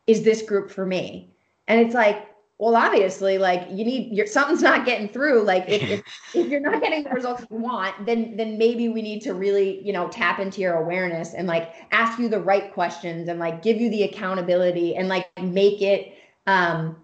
Is 0.06 0.22
this 0.22 0.42
group 0.42 0.70
for 0.70 0.84
me? 0.84 1.34
And 1.68 1.80
it's 1.80 1.94
like, 1.94 2.28
well, 2.58 2.76
obviously, 2.76 3.38
like 3.38 3.66
you 3.70 3.84
need 3.84 4.12
your 4.12 4.26
something's 4.26 4.62
not 4.62 4.86
getting 4.86 5.08
through. 5.08 5.42
Like 5.42 5.68
if, 5.68 5.82
if, 5.82 6.02
if 6.34 6.48
you're 6.48 6.60
not 6.60 6.80
getting 6.80 7.02
the 7.02 7.10
results 7.10 7.44
you 7.50 7.56
want, 7.56 8.06
then 8.06 8.36
then 8.36 8.56
maybe 8.56 8.88
we 8.88 9.02
need 9.02 9.20
to 9.22 9.34
really, 9.34 9.84
you 9.84 9.92
know, 9.92 10.08
tap 10.08 10.38
into 10.38 10.60
your 10.60 10.74
awareness 10.74 11.34
and 11.34 11.48
like 11.48 11.72
ask 11.90 12.18
you 12.18 12.28
the 12.28 12.40
right 12.40 12.72
questions 12.72 13.28
and 13.28 13.40
like 13.40 13.62
give 13.62 13.80
you 13.80 13.90
the 13.90 14.04
accountability 14.04 14.94
and 14.94 15.08
like 15.08 15.26
make 15.42 15.82
it 15.82 16.14
um, 16.46 16.96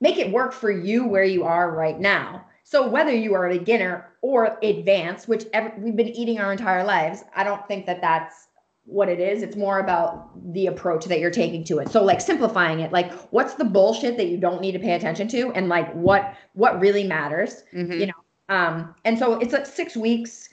make 0.00 0.18
it 0.18 0.32
work 0.32 0.52
for 0.52 0.70
you 0.70 1.06
where 1.06 1.24
you 1.24 1.44
are 1.44 1.74
right 1.74 2.00
now. 2.00 2.44
So 2.64 2.86
whether 2.86 3.14
you 3.14 3.34
are 3.34 3.48
a 3.48 3.58
beginner 3.58 4.10
or 4.20 4.58
advanced, 4.62 5.26
which 5.26 5.46
ever, 5.54 5.72
we've 5.78 5.96
been 5.96 6.08
eating 6.08 6.38
our 6.38 6.52
entire 6.52 6.84
lives, 6.84 7.24
I 7.34 7.42
don't 7.42 7.66
think 7.66 7.86
that 7.86 8.02
that's 8.02 8.47
what 8.88 9.08
it 9.08 9.20
is. 9.20 9.42
It's 9.42 9.56
more 9.56 9.78
about 9.78 10.30
the 10.52 10.66
approach 10.66 11.04
that 11.06 11.20
you're 11.20 11.30
taking 11.30 11.62
to 11.64 11.78
it. 11.78 11.90
So 11.90 12.02
like 12.02 12.20
simplifying 12.20 12.80
it, 12.80 12.92
like 12.92 13.12
what's 13.30 13.54
the 13.54 13.64
bullshit 13.64 14.16
that 14.16 14.28
you 14.28 14.38
don't 14.38 14.60
need 14.60 14.72
to 14.72 14.78
pay 14.78 14.94
attention 14.94 15.28
to, 15.28 15.52
and 15.52 15.68
like 15.68 15.92
what 15.94 16.34
what 16.54 16.80
really 16.80 17.04
matters, 17.04 17.64
mm-hmm. 17.72 17.92
you 17.92 18.06
know. 18.06 18.14
Um, 18.48 18.94
and 19.04 19.18
so 19.18 19.38
it's 19.38 19.52
like 19.52 19.66
six 19.66 19.96
weeks 19.96 20.48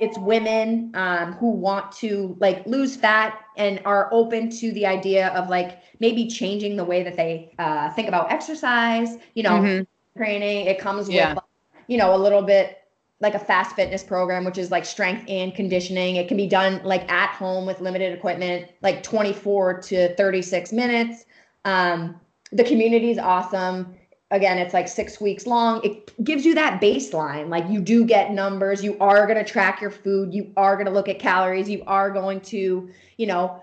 it's 0.00 0.18
women 0.18 0.90
um, 0.94 1.34
who 1.34 1.50
want 1.50 1.92
to 1.92 2.36
like 2.40 2.66
lose 2.66 2.96
fat 2.96 3.40
and 3.56 3.80
are 3.84 4.08
open 4.12 4.50
to 4.50 4.72
the 4.72 4.86
idea 4.86 5.28
of 5.28 5.48
like 5.48 5.78
maybe 6.00 6.26
changing 6.26 6.76
the 6.76 6.84
way 6.84 7.02
that 7.02 7.16
they 7.16 7.54
uh, 7.58 7.90
think 7.90 8.08
about 8.08 8.30
exercise 8.30 9.16
you 9.34 9.42
know 9.42 9.60
mm-hmm. 9.60 10.18
training 10.18 10.66
it 10.66 10.78
comes 10.78 11.08
yeah. 11.08 11.34
with 11.34 11.44
you 11.86 11.96
know 11.96 12.14
a 12.14 12.18
little 12.18 12.42
bit 12.42 12.78
like 13.24 13.34
a 13.34 13.38
fast 13.38 13.74
fitness 13.74 14.04
program 14.04 14.44
which 14.44 14.58
is 14.58 14.70
like 14.70 14.84
strength 14.84 15.24
and 15.28 15.54
conditioning. 15.54 16.16
It 16.16 16.28
can 16.28 16.36
be 16.36 16.46
done 16.46 16.80
like 16.84 17.10
at 17.10 17.30
home 17.30 17.66
with 17.66 17.80
limited 17.80 18.12
equipment 18.12 18.70
like 18.82 19.02
24 19.02 19.80
to 19.82 20.14
36 20.14 20.72
minutes. 20.72 21.24
Um, 21.64 22.20
the 22.52 22.62
community 22.62 23.10
is 23.10 23.18
awesome. 23.18 23.96
Again 24.30 24.58
it's 24.58 24.74
like 24.74 24.86
six 24.86 25.20
weeks 25.20 25.46
long. 25.46 25.80
It 25.82 26.12
gives 26.22 26.44
you 26.44 26.54
that 26.54 26.80
baseline. 26.80 27.48
Like 27.48 27.68
you 27.68 27.80
do 27.80 28.04
get 28.04 28.32
numbers. 28.32 28.84
You 28.84 28.96
are 29.00 29.26
going 29.26 29.42
to 29.42 29.50
track 29.50 29.80
your 29.80 29.90
food. 29.90 30.32
You 30.32 30.52
are 30.56 30.76
going 30.76 30.86
to 30.86 30.92
look 30.92 31.08
at 31.08 31.18
calories. 31.18 31.68
You 31.68 31.82
are 31.86 32.10
going 32.10 32.40
to 32.42 32.88
you 33.16 33.26
know 33.26 33.60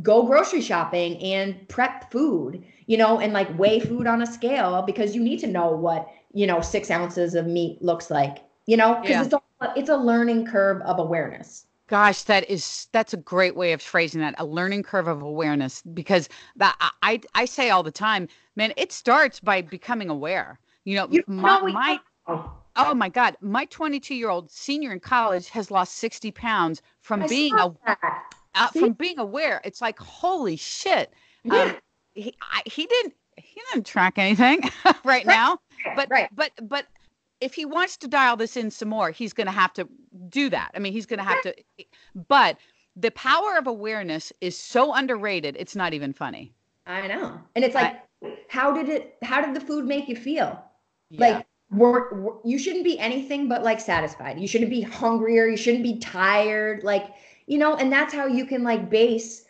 go 0.00 0.24
grocery 0.24 0.62
shopping 0.62 1.18
and 1.22 1.68
prep 1.68 2.10
food 2.10 2.64
you 2.86 2.96
know 2.96 3.20
and 3.20 3.34
like 3.34 3.58
weigh 3.58 3.78
food 3.78 4.06
on 4.06 4.22
a 4.22 4.26
scale 4.26 4.82
because 4.82 5.14
you 5.14 5.22
need 5.22 5.38
to 5.38 5.46
know 5.46 5.70
what 5.70 6.08
you 6.32 6.46
know 6.46 6.60
six 6.60 6.90
ounces 6.90 7.34
of 7.34 7.46
meat 7.46 7.80
looks 7.82 8.10
like 8.10 8.38
you 8.66 8.76
know 8.76 8.94
because 9.02 9.10
yeah. 9.10 9.24
it's, 9.24 9.34
a, 9.34 9.72
it's 9.76 9.88
a 9.90 9.96
learning 9.96 10.46
curve 10.46 10.80
of 10.82 10.98
awareness 10.98 11.66
Gosh, 11.92 12.22
that 12.22 12.48
is 12.48 12.88
that's 12.92 13.12
a 13.12 13.18
great 13.18 13.54
way 13.54 13.74
of 13.74 13.82
phrasing 13.82 14.22
that. 14.22 14.34
A 14.38 14.46
learning 14.46 14.82
curve 14.82 15.08
of 15.08 15.20
awareness 15.20 15.82
because 15.92 16.26
that 16.56 16.74
I 17.02 17.20
I 17.34 17.44
say 17.44 17.68
all 17.68 17.82
the 17.82 17.90
time, 17.90 18.28
man, 18.56 18.72
it 18.78 18.92
starts 18.92 19.40
by 19.40 19.60
becoming 19.60 20.08
aware. 20.08 20.58
You 20.84 20.96
know, 20.96 21.08
You 21.10 21.22
my, 21.26 21.60
know, 21.60 21.66
my 21.66 22.00
oh 22.76 22.94
my 22.94 23.10
god, 23.10 23.36
my 23.42 23.66
22-year-old 23.66 24.50
senior 24.50 24.90
in 24.90 25.00
college 25.00 25.50
has 25.50 25.70
lost 25.70 25.96
60 25.96 26.30
pounds 26.30 26.80
from 27.02 27.24
I 27.24 27.26
being 27.26 27.58
a 27.58 27.74
uh, 28.54 28.68
from 28.68 28.92
being 28.92 29.18
aware. 29.18 29.60
It's 29.62 29.82
like 29.82 29.98
holy 29.98 30.56
shit. 30.56 31.12
Yeah. 31.44 31.62
Um, 31.62 31.76
he 32.14 32.34
I, 32.40 32.62
he 32.64 32.86
didn't 32.86 33.12
he 33.36 33.60
didn't 33.70 33.84
track 33.84 34.14
anything 34.16 34.62
right, 34.84 35.04
Right. 35.04 35.26
now, 35.26 35.58
but 35.94 36.08
right. 36.10 36.30
but 36.34 36.52
but 36.62 36.86
if 37.42 37.54
he 37.54 37.64
wants 37.64 37.96
to 37.98 38.08
dial 38.08 38.36
this 38.36 38.56
in 38.56 38.70
some 38.70 38.88
more, 38.88 39.10
he's 39.10 39.32
going 39.32 39.46
to 39.46 39.52
have 39.52 39.72
to 39.74 39.88
do 40.28 40.48
that. 40.50 40.70
I 40.74 40.78
mean, 40.78 40.92
he's 40.92 41.06
going 41.06 41.18
to 41.18 41.24
have 41.24 41.42
to. 41.42 41.54
But 42.28 42.56
the 42.96 43.10
power 43.10 43.56
of 43.58 43.66
awareness 43.66 44.32
is 44.40 44.56
so 44.58 44.94
underrated. 44.94 45.56
It's 45.58 45.74
not 45.76 45.92
even 45.94 46.12
funny. 46.12 46.52
I 46.86 47.06
know. 47.08 47.40
And 47.56 47.64
it's 47.64 47.74
like, 47.74 47.96
how 48.48 48.72
did 48.72 48.88
it, 48.88 49.16
how 49.22 49.40
did 49.44 49.54
the 49.54 49.60
food 49.60 49.84
make 49.86 50.08
you 50.08 50.16
feel? 50.16 50.62
Yeah. 51.10 51.20
Like, 51.36 51.46
we're, 51.70 52.14
we're- 52.14 52.38
you 52.44 52.58
shouldn't 52.58 52.84
be 52.84 52.98
anything 52.98 53.48
but 53.48 53.62
like 53.62 53.80
satisfied. 53.80 54.38
You 54.38 54.46
shouldn't 54.46 54.70
be 54.70 54.82
hungrier. 54.82 55.46
You 55.46 55.56
shouldn't 55.56 55.82
be 55.84 55.98
tired. 55.98 56.82
Like, 56.84 57.06
you 57.46 57.58
know, 57.58 57.76
and 57.76 57.90
that's 57.92 58.12
how 58.14 58.26
you 58.26 58.44
can 58.46 58.62
like 58.62 58.88
base 58.90 59.44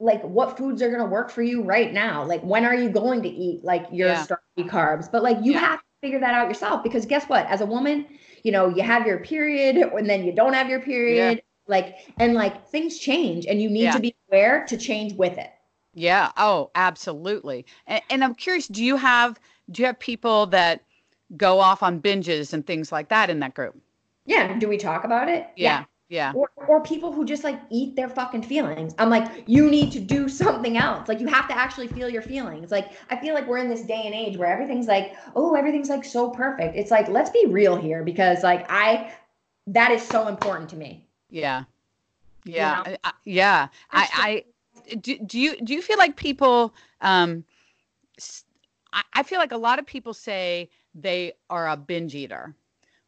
like 0.00 0.22
what 0.22 0.56
foods 0.58 0.82
are 0.82 0.88
going 0.88 1.00
to 1.00 1.06
work 1.06 1.30
for 1.30 1.42
you 1.42 1.62
right 1.62 1.92
now. 1.92 2.24
Like, 2.24 2.42
when 2.42 2.64
are 2.64 2.74
you 2.74 2.88
going 2.90 3.22
to 3.22 3.28
eat 3.28 3.64
like 3.64 3.86
your 3.92 4.08
Yeah. 4.08 4.22
starchy 4.22 4.68
carbs? 4.68 5.10
But 5.10 5.22
like, 5.22 5.38
you 5.42 5.52
Yeah. 5.52 5.60
have 5.60 5.78
to 5.80 5.83
figure 6.04 6.20
that 6.20 6.34
out 6.34 6.48
yourself 6.48 6.82
because 6.82 7.06
guess 7.06 7.24
what? 7.30 7.46
As 7.46 7.62
a 7.62 7.66
woman, 7.66 8.04
you 8.42 8.52
know, 8.52 8.68
you 8.68 8.82
have 8.82 9.06
your 9.06 9.20
period 9.20 9.76
and 9.76 10.08
then 10.08 10.22
you 10.22 10.32
don't 10.32 10.52
have 10.52 10.68
your 10.68 10.80
period. 10.80 11.42
Like, 11.66 11.96
and 12.18 12.34
like 12.34 12.68
things 12.68 12.98
change 12.98 13.46
and 13.46 13.62
you 13.62 13.70
need 13.70 13.84
Yeah. 13.84 13.92
to 13.92 14.00
be 14.00 14.14
aware 14.28 14.66
to 14.66 14.76
change 14.76 15.14
with 15.14 15.38
it. 15.38 15.50
Yeah. 15.94 16.30
Oh, 16.36 16.70
absolutely. 16.74 17.64
And, 17.86 18.02
and 18.10 18.22
I'm 18.22 18.34
curious, 18.34 18.68
do 18.68 18.84
you 18.84 18.96
have 18.96 19.40
do 19.70 19.80
you 19.80 19.86
have 19.86 19.98
people 19.98 20.44
that 20.48 20.82
go 21.38 21.58
off 21.58 21.82
on 21.82 22.02
binges 22.02 22.52
and 22.52 22.66
things 22.66 22.92
like 22.92 23.08
that 23.08 23.30
in 23.30 23.40
that 23.40 23.54
group? 23.54 23.74
Yeah. 24.26 24.58
Do 24.58 24.68
we 24.68 24.76
talk 24.76 25.04
about 25.04 25.30
it? 25.30 25.48
Yeah. 25.56 25.80
Yeah. 25.80 25.84
Or, 26.34 26.50
or 26.68 26.82
people 26.82 27.12
who 27.12 27.24
just 27.24 27.44
like 27.44 27.60
eat 27.70 27.96
their 27.96 28.08
fucking 28.08 28.42
feelings. 28.42 28.94
I'm 28.98 29.10
like, 29.10 29.44
you 29.46 29.70
need 29.70 29.90
to 29.92 30.00
do 30.00 30.28
something 30.28 30.76
else. 30.76 31.08
Like 31.08 31.20
you 31.20 31.26
have 31.28 31.48
to 31.48 31.56
actually 31.56 31.88
feel 31.88 32.08
your 32.08 32.22
feelings. 32.22 32.70
Like 32.70 32.92
I 33.10 33.16
feel 33.16 33.34
like 33.34 33.46
we're 33.46 33.58
in 33.58 33.68
this 33.68 33.82
day 33.82 34.02
and 34.04 34.14
age 34.14 34.36
where 34.36 34.48
everything's 34.48 34.86
like, 34.86 35.16
oh, 35.34 35.54
everything's 35.54 35.88
like 35.88 36.04
so 36.04 36.30
perfect. 36.30 36.76
It's 36.76 36.90
like, 36.90 37.08
let's 37.08 37.30
be 37.30 37.46
real 37.46 37.76
here 37.76 38.02
because 38.02 38.42
like 38.42 38.66
I 38.70 39.12
that 39.68 39.90
is 39.90 40.02
so 40.02 40.28
important 40.28 40.68
to 40.70 40.76
me. 40.76 41.06
Yeah. 41.30 41.64
Yeah. 42.44 42.82
know? 42.86 42.92
I- 42.92 42.98
I- 43.04 43.12
yeah. 43.24 43.68
I, 43.90 44.08
I 44.12 44.96
do, 44.96 45.18
do 45.18 45.40
you 45.40 45.56
do 45.62 45.72
you 45.72 45.80
feel 45.82 45.98
like 45.98 46.16
people 46.16 46.74
um 47.00 47.44
I, 48.92 49.02
I 49.14 49.22
feel 49.22 49.38
like 49.38 49.52
a 49.52 49.56
lot 49.56 49.78
of 49.78 49.86
people 49.86 50.12
say 50.12 50.68
they 50.94 51.32
are 51.50 51.68
a 51.68 51.76
binge 51.76 52.14
eater 52.14 52.54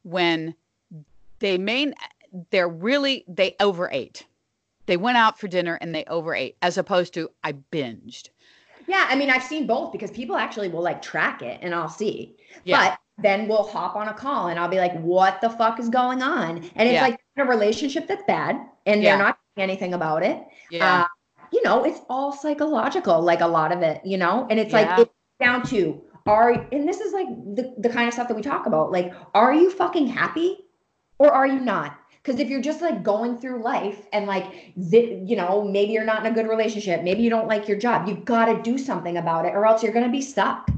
when 0.02 0.54
they 1.38 1.58
may 1.58 1.92
they're 2.50 2.68
really 2.68 3.24
they 3.28 3.56
overate. 3.60 4.26
They 4.86 4.96
went 4.96 5.16
out 5.16 5.38
for 5.38 5.48
dinner 5.48 5.78
and 5.80 5.94
they 5.94 6.04
overate 6.04 6.56
as 6.62 6.78
opposed 6.78 7.14
to 7.14 7.30
I 7.42 7.52
binged. 7.52 8.28
Yeah, 8.86 9.06
I 9.08 9.16
mean, 9.16 9.30
I've 9.30 9.42
seen 9.42 9.66
both 9.66 9.90
because 9.90 10.10
people 10.12 10.36
actually 10.36 10.68
will 10.68 10.82
like 10.82 11.02
track 11.02 11.42
it 11.42 11.58
and 11.60 11.74
I'll 11.74 11.88
see. 11.88 12.36
Yeah. 12.64 12.90
But 12.90 12.98
then 13.18 13.48
we'll 13.48 13.64
hop 13.64 13.96
on 13.96 14.08
a 14.08 14.14
call 14.14 14.48
and 14.48 14.60
I'll 14.60 14.68
be 14.68 14.76
like, 14.76 14.96
what 15.00 15.40
the 15.40 15.50
fuck 15.50 15.80
is 15.80 15.88
going 15.88 16.22
on? 16.22 16.58
And 16.76 16.88
it's 16.88 16.94
Yeah. 16.94 17.02
like 17.02 17.20
a 17.36 17.44
relationship 17.44 18.06
that's 18.06 18.22
bad 18.28 18.56
and 18.86 19.02
Yeah. 19.02 19.16
they're 19.16 19.26
not 19.26 19.38
doing 19.56 19.68
anything 19.70 19.94
about 19.94 20.22
it. 20.22 20.40
Yeah. 20.70 21.02
Uh, 21.02 21.06
you 21.52 21.62
know, 21.64 21.84
it's 21.84 22.00
all 22.08 22.32
psychological, 22.32 23.20
like 23.22 23.40
a 23.40 23.46
lot 23.46 23.72
of 23.72 23.82
it, 23.82 24.00
you 24.04 24.18
know, 24.18 24.46
and 24.50 24.60
it's 24.60 24.72
like 24.72 24.98
it's 24.98 25.10
down 25.40 25.62
to 25.66 26.00
are 26.26 26.50
and 26.72 26.88
this 26.88 27.00
is 27.00 27.12
like 27.12 27.28
the, 27.54 27.72
the 27.78 27.88
kind 27.88 28.08
of 28.08 28.14
stuff 28.14 28.28
that 28.28 28.34
we 28.34 28.42
talk 28.42 28.66
about. 28.66 28.92
Like, 28.92 29.12
are 29.34 29.54
you 29.54 29.70
fucking 29.70 30.08
happy 30.08 30.58
or 31.18 31.32
are 31.32 31.46
you 31.46 31.60
not? 31.60 31.98
Because 32.26 32.40
if 32.40 32.50
you're 32.50 32.60
just 32.60 32.80
like 32.80 33.04
going 33.04 33.38
through 33.38 33.62
life 33.62 34.08
and 34.12 34.26
like, 34.26 34.72
you 34.74 35.36
know, 35.36 35.62
maybe 35.62 35.92
you're 35.92 36.04
not 36.04 36.26
in 36.26 36.32
a 36.32 36.34
good 36.34 36.48
relationship, 36.48 37.04
maybe 37.04 37.22
you 37.22 37.30
don't 37.30 37.46
like 37.46 37.68
your 37.68 37.78
job, 37.78 38.08
you've 38.08 38.24
got 38.24 38.46
to 38.46 38.60
do 38.62 38.76
something 38.76 39.16
about 39.16 39.44
it 39.46 39.54
or 39.54 39.64
else 39.64 39.82
you're 39.82 39.92
going 39.92 40.04
to 40.04 40.10
be 40.10 40.20
stuck 40.20 40.68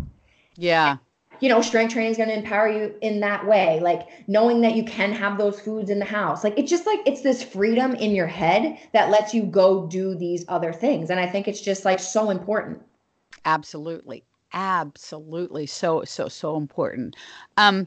yeah. 0.58 0.96
you 1.40 1.48
know, 1.48 1.62
strength 1.62 1.92
training 1.92 2.10
is 2.10 2.16
going 2.16 2.28
to 2.28 2.36
empower 2.36 2.68
you 2.68 2.94
in 3.00 3.20
that 3.20 3.46
way. 3.46 3.78
Like 3.80 4.08
knowing 4.26 4.60
that 4.62 4.74
you 4.74 4.84
can 4.84 5.12
have 5.12 5.38
those 5.38 5.60
foods 5.60 5.88
in 5.88 6.00
the 6.00 6.04
house. 6.04 6.42
Like 6.44 6.58
it's 6.58 6.68
just 6.68 6.84
like 6.84 6.98
it's 7.06 7.22
this 7.22 7.42
freedom 7.42 7.94
in 7.94 8.14
your 8.14 8.26
head 8.26 8.76
that 8.92 9.08
lets 9.08 9.32
you 9.32 9.44
go 9.44 9.86
do 9.86 10.16
these 10.16 10.44
other 10.48 10.72
things. 10.72 11.10
And 11.10 11.20
I 11.20 11.26
think 11.26 11.46
it's 11.46 11.60
just 11.60 11.84
like 11.84 12.00
so 12.00 12.30
important. 12.30 12.82
Absolutely. 13.44 14.24
Absolutely. 14.52 15.66
So, 15.66 16.04
so, 16.04 16.28
so 16.28 16.56
important. 16.56 17.14
Um, 17.56 17.86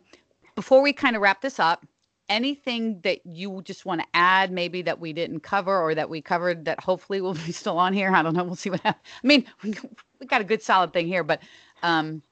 before 0.55 0.81
we 0.81 0.93
kind 0.93 1.15
of 1.15 1.21
wrap 1.21 1.41
this 1.41 1.59
up, 1.59 1.85
anything 2.31 3.01
that 3.01 3.19
you 3.25 3.61
just 3.63 3.85
want 3.85 4.01
to 4.01 4.07
add, 4.13 4.51
maybe 4.51 4.81
that 4.83 4.99
we 4.99 5.11
didn't 5.13 5.41
cover 5.41 5.77
or 5.79 5.93
that 5.93 6.09
we 6.09 6.21
covered 6.21 6.65
that 6.65 6.79
hopefully 6.79 7.19
will 7.21 7.33
be 7.33 7.51
still 7.51 7.77
on 7.77 7.93
here? 7.93 8.09
I 8.09 8.23
don't 8.23 8.33
know. 8.33 8.43
We'll 8.43 8.55
see 8.55 8.69
what 8.69 8.79
happens. 8.79 9.03
I 9.23 9.27
mean, 9.27 9.45
we, 9.63 9.75
we 10.19 10.25
got 10.25 10.41
a 10.41 10.45
good 10.45 10.63
solid 10.63 10.93
thing 10.93 11.07
here, 11.07 11.23
but 11.23 11.41
um, 11.83 12.23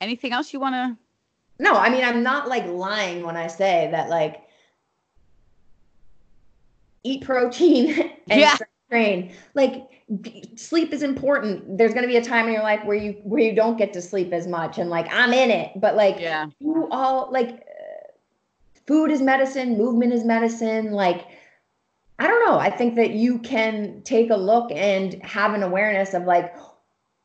anything 0.00 0.32
else 0.32 0.52
you 0.52 0.60
want 0.60 0.74
to? 0.74 0.98
No, 1.60 1.74
I 1.74 1.88
mean, 1.88 2.04
I'm 2.04 2.22
not 2.22 2.48
like 2.48 2.66
lying 2.66 3.24
when 3.24 3.36
I 3.36 3.46
say 3.46 3.88
that 3.92 4.10
like 4.10 4.42
eat 7.04 7.24
protein 7.24 8.12
and 8.30 8.40
Yeah. 8.40 8.56
train. 8.90 9.32
Like 9.54 9.88
sleep 10.56 10.92
is 10.92 11.02
important. 11.02 11.78
There's 11.78 11.92
going 11.92 12.02
to 12.02 12.08
be 12.08 12.16
a 12.16 12.24
time 12.24 12.46
in 12.46 12.52
your 12.52 12.62
life 12.62 12.84
where 12.84 12.96
you 12.96 13.12
where 13.22 13.40
you 13.40 13.54
don't 13.54 13.76
get 13.76 13.92
to 13.92 14.02
sleep 14.02 14.32
as 14.32 14.46
much 14.46 14.78
and 14.78 14.90
like 14.90 15.06
I'm 15.12 15.32
in 15.32 15.50
it, 15.50 15.72
but 15.76 15.96
like 15.96 16.18
Yeah. 16.18 16.46
you 16.60 16.88
all 16.90 17.30
like 17.30 17.62
food 18.88 19.10
is 19.12 19.20
medicine, 19.20 19.76
movement 19.78 20.12
is 20.14 20.24
medicine. 20.24 20.90
Like, 20.92 21.26
I 22.18 22.26
don't 22.26 22.44
know. 22.46 22.58
I 22.58 22.70
think 22.70 22.96
that 22.96 23.10
you 23.10 23.38
can 23.38 24.02
take 24.02 24.30
a 24.30 24.36
look 24.36 24.72
and 24.72 25.14
have 25.22 25.54
an 25.54 25.62
awareness 25.62 26.14
of 26.14 26.24
like 26.24 26.52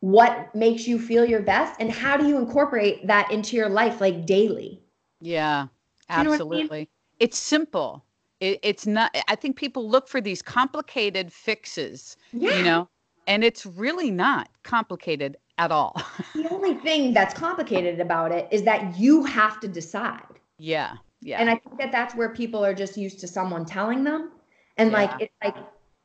what 0.01 0.53
makes 0.53 0.85
you 0.85 0.99
feel 0.99 1.25
your 1.25 1.41
best 1.41 1.79
and 1.79 1.89
how 1.89 2.17
do 2.17 2.27
you 2.27 2.37
incorporate 2.37 3.07
that 3.07 3.31
into 3.31 3.55
your 3.55 3.69
life 3.69 4.01
like 4.01 4.25
daily. 4.25 4.83
Yeah. 5.21 5.61
You 5.63 5.67
know 5.67 5.69
I 6.09 6.23
mean? 6.25 6.33
Absolutely. 6.33 6.89
It's 7.19 7.37
simple. 7.39 8.03
It, 8.41 8.59
it's 8.61 8.85
not, 8.85 9.15
I 9.29 9.35
think 9.35 9.55
people 9.55 9.89
look 9.89 10.09
for 10.09 10.19
these 10.19 10.41
complicated 10.41 11.31
fixes, 11.31 12.17
Yeah. 12.33 12.57
you 12.57 12.63
know, 12.65 12.89
and 13.25 13.41
it's 13.43 13.65
really 13.65 14.11
not 14.11 14.49
complicated 14.63 15.37
at 15.57 15.71
all. 15.71 15.95
The 16.35 16.49
only 16.53 16.73
thing 16.73 17.13
that's 17.13 17.33
complicated 17.33 18.01
about 18.01 18.33
it 18.33 18.49
is 18.51 18.63
that 18.63 18.99
you 18.99 19.23
have 19.23 19.61
to 19.61 19.67
decide. 19.69 20.27
yeah. 20.57 20.97
Yeah. 21.23 21.39
And 21.39 21.49
I 21.49 21.55
think 21.55 21.79
that 21.79 21.91
that's 21.91 22.15
where 22.15 22.29
people 22.29 22.63
are 22.63 22.73
just 22.73 22.97
used 22.97 23.19
to 23.19 23.27
someone 23.27 23.65
telling 23.65 24.03
them. 24.03 24.31
And 24.77 24.91
Yeah. 24.91 24.97
like, 24.97 25.11
it's 25.21 25.33
like, 25.43 25.55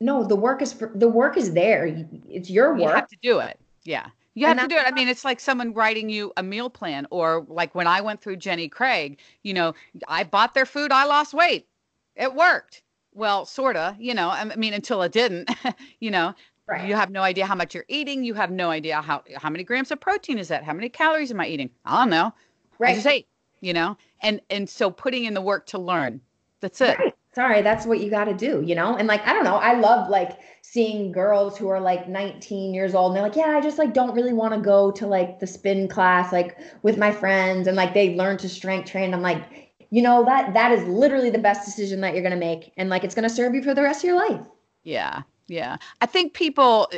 no, 0.01 0.25
the 0.25 0.37
work 0.37 0.63
is, 0.63 0.73
for, 0.73 0.93
the 0.95 1.09
work 1.09 1.37
is 1.37 1.53
there. 1.53 1.87
It's 2.29 2.49
your 2.51 2.73
work. 2.73 2.81
you 2.81 2.89
have 2.89 3.09
to 3.09 3.17
do 3.23 3.41
it. 3.41 3.59
Yeah. 3.85 4.07
You 4.35 4.47
have 4.47 4.61
to 4.61 4.69
do 4.69 4.77
it. 4.77 4.85
I 4.87 4.93
mean, 4.93 5.09
it's 5.09 5.25
like 5.25 5.41
someone 5.41 5.75
writing 5.75 6.09
you 6.09 6.33
a 6.37 6.43
meal 6.45 6.71
plan, 6.71 7.09
or 7.11 7.45
like 7.49 7.75
when 7.75 7.89
I 7.89 8.01
went 8.01 8.21
through 8.21 8.37
Jenny 8.37 8.69
Craig, 8.69 9.19
you 9.43 9.53
know, 9.53 9.75
I 10.07 10.23
bought 10.23 10.55
their 10.55 10.67
food, 10.67 10.93
I 10.93 11.07
lost 11.07 11.35
weight. 11.35 11.67
It 12.15 12.33
worked. 12.35 12.83
Well, 13.15 13.47
sorta, 13.47 13.97
you 13.99 14.15
know, 14.15 14.29
I 14.29 14.45
mean, 14.55 14.75
until 14.75 15.03
it 15.03 15.11
didn't, 15.11 15.51
you 16.01 16.11
know, 16.13 16.35
Right. 16.69 16.87
you 16.87 16.95
have 16.95 17.11
no 17.11 17.23
idea 17.23 17.47
how 17.47 17.55
much 17.55 17.75
you're 17.75 17.87
eating. 17.89 18.23
You 18.23 18.35
have 18.35 18.51
no 18.51 18.71
idea 18.71 19.01
how, 19.01 19.23
how 19.37 19.49
many 19.49 19.65
grams 19.65 19.91
of 19.91 20.01
protein 20.01 20.37
is 20.39 20.49
that? 20.49 20.63
How 20.65 20.75
many 20.75 20.91
calories 20.91 21.31
am 21.31 21.41
I 21.41 21.47
eating? 21.49 21.71
I 21.87 22.03
don't 22.03 22.11
know. 22.11 22.27
I 22.27 22.33
right. 22.79 22.95
just 22.95 23.07
ate, 23.07 23.27
you 23.61 23.73
know, 23.73 23.97
and, 24.23 24.41
and 24.51 24.69
so 24.69 24.91
putting 24.91 25.25
in 25.25 25.35
the 25.35 25.41
work 25.41 25.67
to 25.67 25.79
learn. 25.79 26.21
That's 26.61 26.81
it. 26.81 26.99
Right. 26.99 27.15
Sorry, 27.35 27.63
that's 27.63 27.87
what 27.87 28.01
you 28.01 28.11
got 28.11 28.25
to 28.25 28.35
do, 28.35 28.63
you 28.63 28.75
know? 28.75 28.97
And 28.97 29.07
like, 29.07 29.25
I 29.25 29.33
don't 29.33 29.45
know. 29.45 29.57
I 29.57 29.79
love 29.79 30.09
like 30.09 30.41
seeing 30.63 31.13
girls 31.13 31.57
who 31.57 31.69
are 31.69 31.81
like 31.81 32.09
19 32.09 32.75
years 32.75 32.95
old 32.97 33.11
and 33.11 33.17
they're 33.17 33.23
like, 33.23 33.37
yeah, 33.37 33.57
I 33.57 33.61
just 33.61 33.79
like 33.79 33.95
don't 33.95 34.13
really 34.13 34.33
want 34.33 34.55
to 34.55 34.61
go 34.61 34.91
to 34.91 35.07
like 35.07 35.39
the 35.39 35.47
spin 35.47 35.87
class, 35.87 36.33
like 36.33 36.59
with 36.83 36.99
my 36.99 37.13
friends 37.13 37.69
and 37.69 37.77
like 37.77 37.95
they 37.95 38.17
learn 38.17 38.39
to 38.39 38.49
strength 38.49 38.91
train. 38.91 39.15
I'm 39.15 39.23
like, 39.23 39.71
you 39.91 40.03
know, 40.03 40.25
that 40.25 40.53
that 40.55 40.73
is 40.73 40.83
literally 40.89 41.31
the 41.31 41.39
best 41.39 41.65
decision 41.65 42.01
that 42.01 42.13
you're 42.15 42.23
going 42.23 42.33
to 42.33 42.37
make. 42.37 42.73
And 42.77 42.91
like, 42.91 43.05
it's 43.05 43.15
going 43.15 43.29
to 43.29 43.35
serve 43.35 43.55
you 43.55 43.63
for 43.63 43.73
the 43.73 43.83
rest 43.83 44.01
of 44.01 44.09
your 44.09 44.17
life. 44.17 44.45
Yeah, 44.83 45.23
yeah. 45.47 45.77
I 46.01 46.07
think 46.07 46.35
people, 46.35 46.91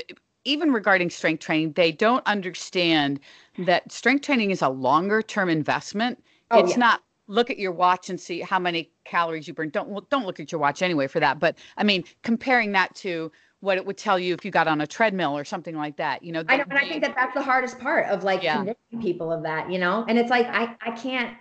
even 0.44 0.73
regarding 0.73 1.11
strength 1.11 1.44
training, 1.44 1.73
they 1.73 1.92
don't 1.92 2.27
understand 2.27 3.20
that 3.59 3.92
strength 3.92 4.25
training 4.25 4.53
is 4.53 4.62
a 4.62 4.68
longer 4.68 5.23
term 5.23 5.51
investment. 5.51 6.23
Oh, 6.51 6.59
it's 6.61 6.73
yeah. 6.73 6.79
not 6.79 7.03
look 7.27 7.49
at 7.51 7.59
your 7.59 7.73
watch 7.73 8.11
and 8.11 8.21
see 8.21 8.41
how 8.41 8.59
many 8.59 8.91
calories 9.05 9.47
you 9.47 9.55
burn. 9.55 9.71
Don't 9.71 9.91
look- 9.91 10.11
don't 10.11 10.27
look 10.27 10.41
at 10.41 10.51
your 10.51 10.61
watch 10.61 10.83
anyway 10.83 11.07
for 11.07 11.21
that. 11.21 11.39
But 11.39 11.57
I 11.77 11.85
mean, 11.85 12.05
comparing 12.23 12.73
that 12.73 12.95
to 12.97 13.31
what 13.61 13.77
it 13.77 13.87
would 13.87 13.97
tell 13.97 14.19
you 14.19 14.35
if 14.35 14.45
you 14.45 14.51
got 14.51 14.67
on 14.67 14.81
a 14.81 14.87
treadmill 14.87 15.37
or 15.37 15.45
something 15.45 15.77
like 15.77 15.97
that, 15.99 16.25
you 16.25 16.33
know. 16.33 16.43
I 16.49 16.57
know, 16.57 16.65
and 16.69 16.79
I 16.79 16.89
think 16.89 17.03
that 17.05 17.15
that's 17.15 17.35
the 17.35 17.43
hardest 17.43 17.79
part 17.79 18.07
of 18.07 18.25
like 18.25 18.43
Yeah. 18.43 18.57
convincing 18.57 19.01
people 19.03 19.31
of 19.33 19.43
that, 19.45 19.71
you 19.71 19.79
know? 19.79 20.05
And 20.09 20.19
it's 20.19 20.31
like, 20.31 20.47
I, 20.47 20.75
I 20.81 20.91
can't, 20.93 21.37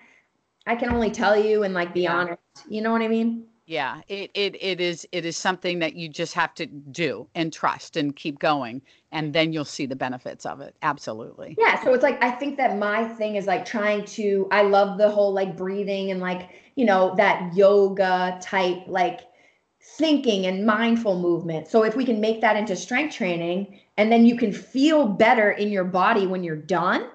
I 0.68 0.76
can 0.76 0.90
only 0.90 1.10
tell 1.10 1.36
you 1.36 1.64
and 1.64 1.74
like 1.74 1.94
be 1.94 2.02
Yeah. 2.02 2.16
honest. 2.16 2.40
You 2.68 2.82
know 2.82 2.92
what 2.92 3.02
I 3.02 3.08
mean? 3.08 3.49
Yeah, 3.70 4.02
it, 4.08 4.32
it 4.34 4.56
it 4.60 4.82
is 4.82 5.08
it 5.12 5.26
is 5.26 5.38
something 5.38 5.78
that 5.78 5.94
you 5.94 6.10
just 6.10 6.34
have 6.34 6.56
to 6.56 6.66
do 6.66 7.28
and 7.36 7.54
trust 7.54 7.98
and 7.98 8.16
keep 8.16 8.40
going 8.40 8.82
and 9.12 9.32
then 9.32 9.54
you'll 9.54 9.64
see 9.64 9.86
the 9.86 9.96
benefits 9.96 10.44
of 10.48 10.60
it. 10.60 10.76
Absolutely. 10.82 11.56
Yeah, 11.56 11.80
so 11.84 11.94
it's 11.94 12.02
like 12.02 12.22
I 12.24 12.32
think 12.32 12.58
that 12.58 12.80
my 12.80 13.08
thing 13.08 13.36
is 13.36 13.46
like 13.46 13.66
trying 13.66 14.06
to 14.06 14.48
I 14.50 14.64
love 14.64 14.98
the 14.98 15.08
whole 15.08 15.32
like 15.34 15.56
breathing 15.56 16.10
and 16.10 16.20
like, 16.20 16.50
you 16.74 16.84
know, 16.84 17.14
that 17.18 17.56
yoga 17.56 18.40
type 18.42 18.86
like 18.88 19.20
thinking 19.80 20.48
and 20.48 20.66
mindful 20.66 21.20
movement. 21.20 21.68
So 21.68 21.84
if 21.84 21.96
we 21.96 22.06
can 22.06 22.20
make 22.20 22.42
that 22.42 22.56
into 22.56 22.76
strength 22.76 23.14
training 23.14 23.82
and 23.98 24.12
then 24.12 24.26
you 24.26 24.36
can 24.36 24.52
feel 24.52 25.06
better 25.06 25.52
in 25.52 25.70
your 25.70 25.84
body 25.84 26.26
when 26.26 26.44
you're 26.44 26.56
done, 26.56 27.08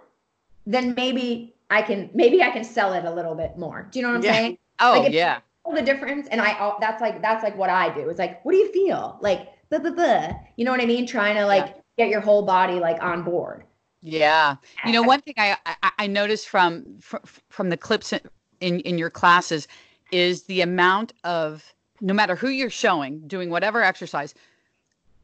then 0.67 0.95
maybe 0.95 1.57
I 1.69 1.83
can 1.83 2.11
maybe 2.15 2.45
I 2.45 2.51
can 2.51 2.63
sell 2.63 2.93
it 2.93 3.05
a 3.05 3.13
little 3.13 3.35
bit 3.35 3.59
more. 3.59 3.89
Do 3.91 3.99
you 3.99 4.05
know 4.05 4.13
what 4.13 4.19
I'm 4.19 4.23
yeah. 4.23 4.33
saying? 4.35 4.59
Oh 4.79 5.01
like 5.01 5.13
yeah. 5.13 5.41
The 5.73 5.83
difference, 5.83 6.29
and 6.29 6.41
I 6.41 6.77
that's 6.79 7.01
like 7.01 7.23
that's 7.23 7.43
like 7.43 7.57
what 7.57 7.71
I 7.71 7.93
do. 7.95 8.09
It's 8.11 8.19
like, 8.19 8.45
what 8.45 8.53
do 8.53 8.59
you 8.59 8.71
feel? 8.71 9.19
Like 9.21 9.49
blah, 9.71 9.79
blah, 9.79 9.91
blah. 9.91 10.39
you 10.57 10.65
know 10.65 10.71
what 10.71 10.81
I 10.81 10.87
mean? 10.87 11.07
Trying 11.07 11.37
to 11.37 11.47
like 11.47 11.67
yeah. 11.67 12.05
get 12.05 12.09
your 12.11 12.21
whole 12.21 12.43
body 12.43 12.75
like 12.75 13.03
on 13.03 13.23
board. 13.23 13.65
Yeah. 14.03 14.57
You 14.85 14.93
know, 14.93 15.03
one 15.15 15.21
thing 15.21 15.35
I 15.37 15.57
I, 15.67 15.91
I 16.01 16.07
noticed 16.07 16.49
from, 16.49 16.99
from 17.01 17.21
from 17.49 17.71
the 17.71 17.77
clips 17.77 18.13
in 18.61 18.81
in 18.81 18.99
your 18.99 19.11
classes 19.11 19.67
is 20.13 20.45
the 20.45 20.61
amount 20.61 21.13
of 21.25 21.75
no 22.01 22.15
matter 22.15 22.37
who 22.37 22.49
you're 22.49 22.71
showing 22.71 23.27
doing 23.27 23.51
whatever 23.51 23.83
exercise, 23.83 24.35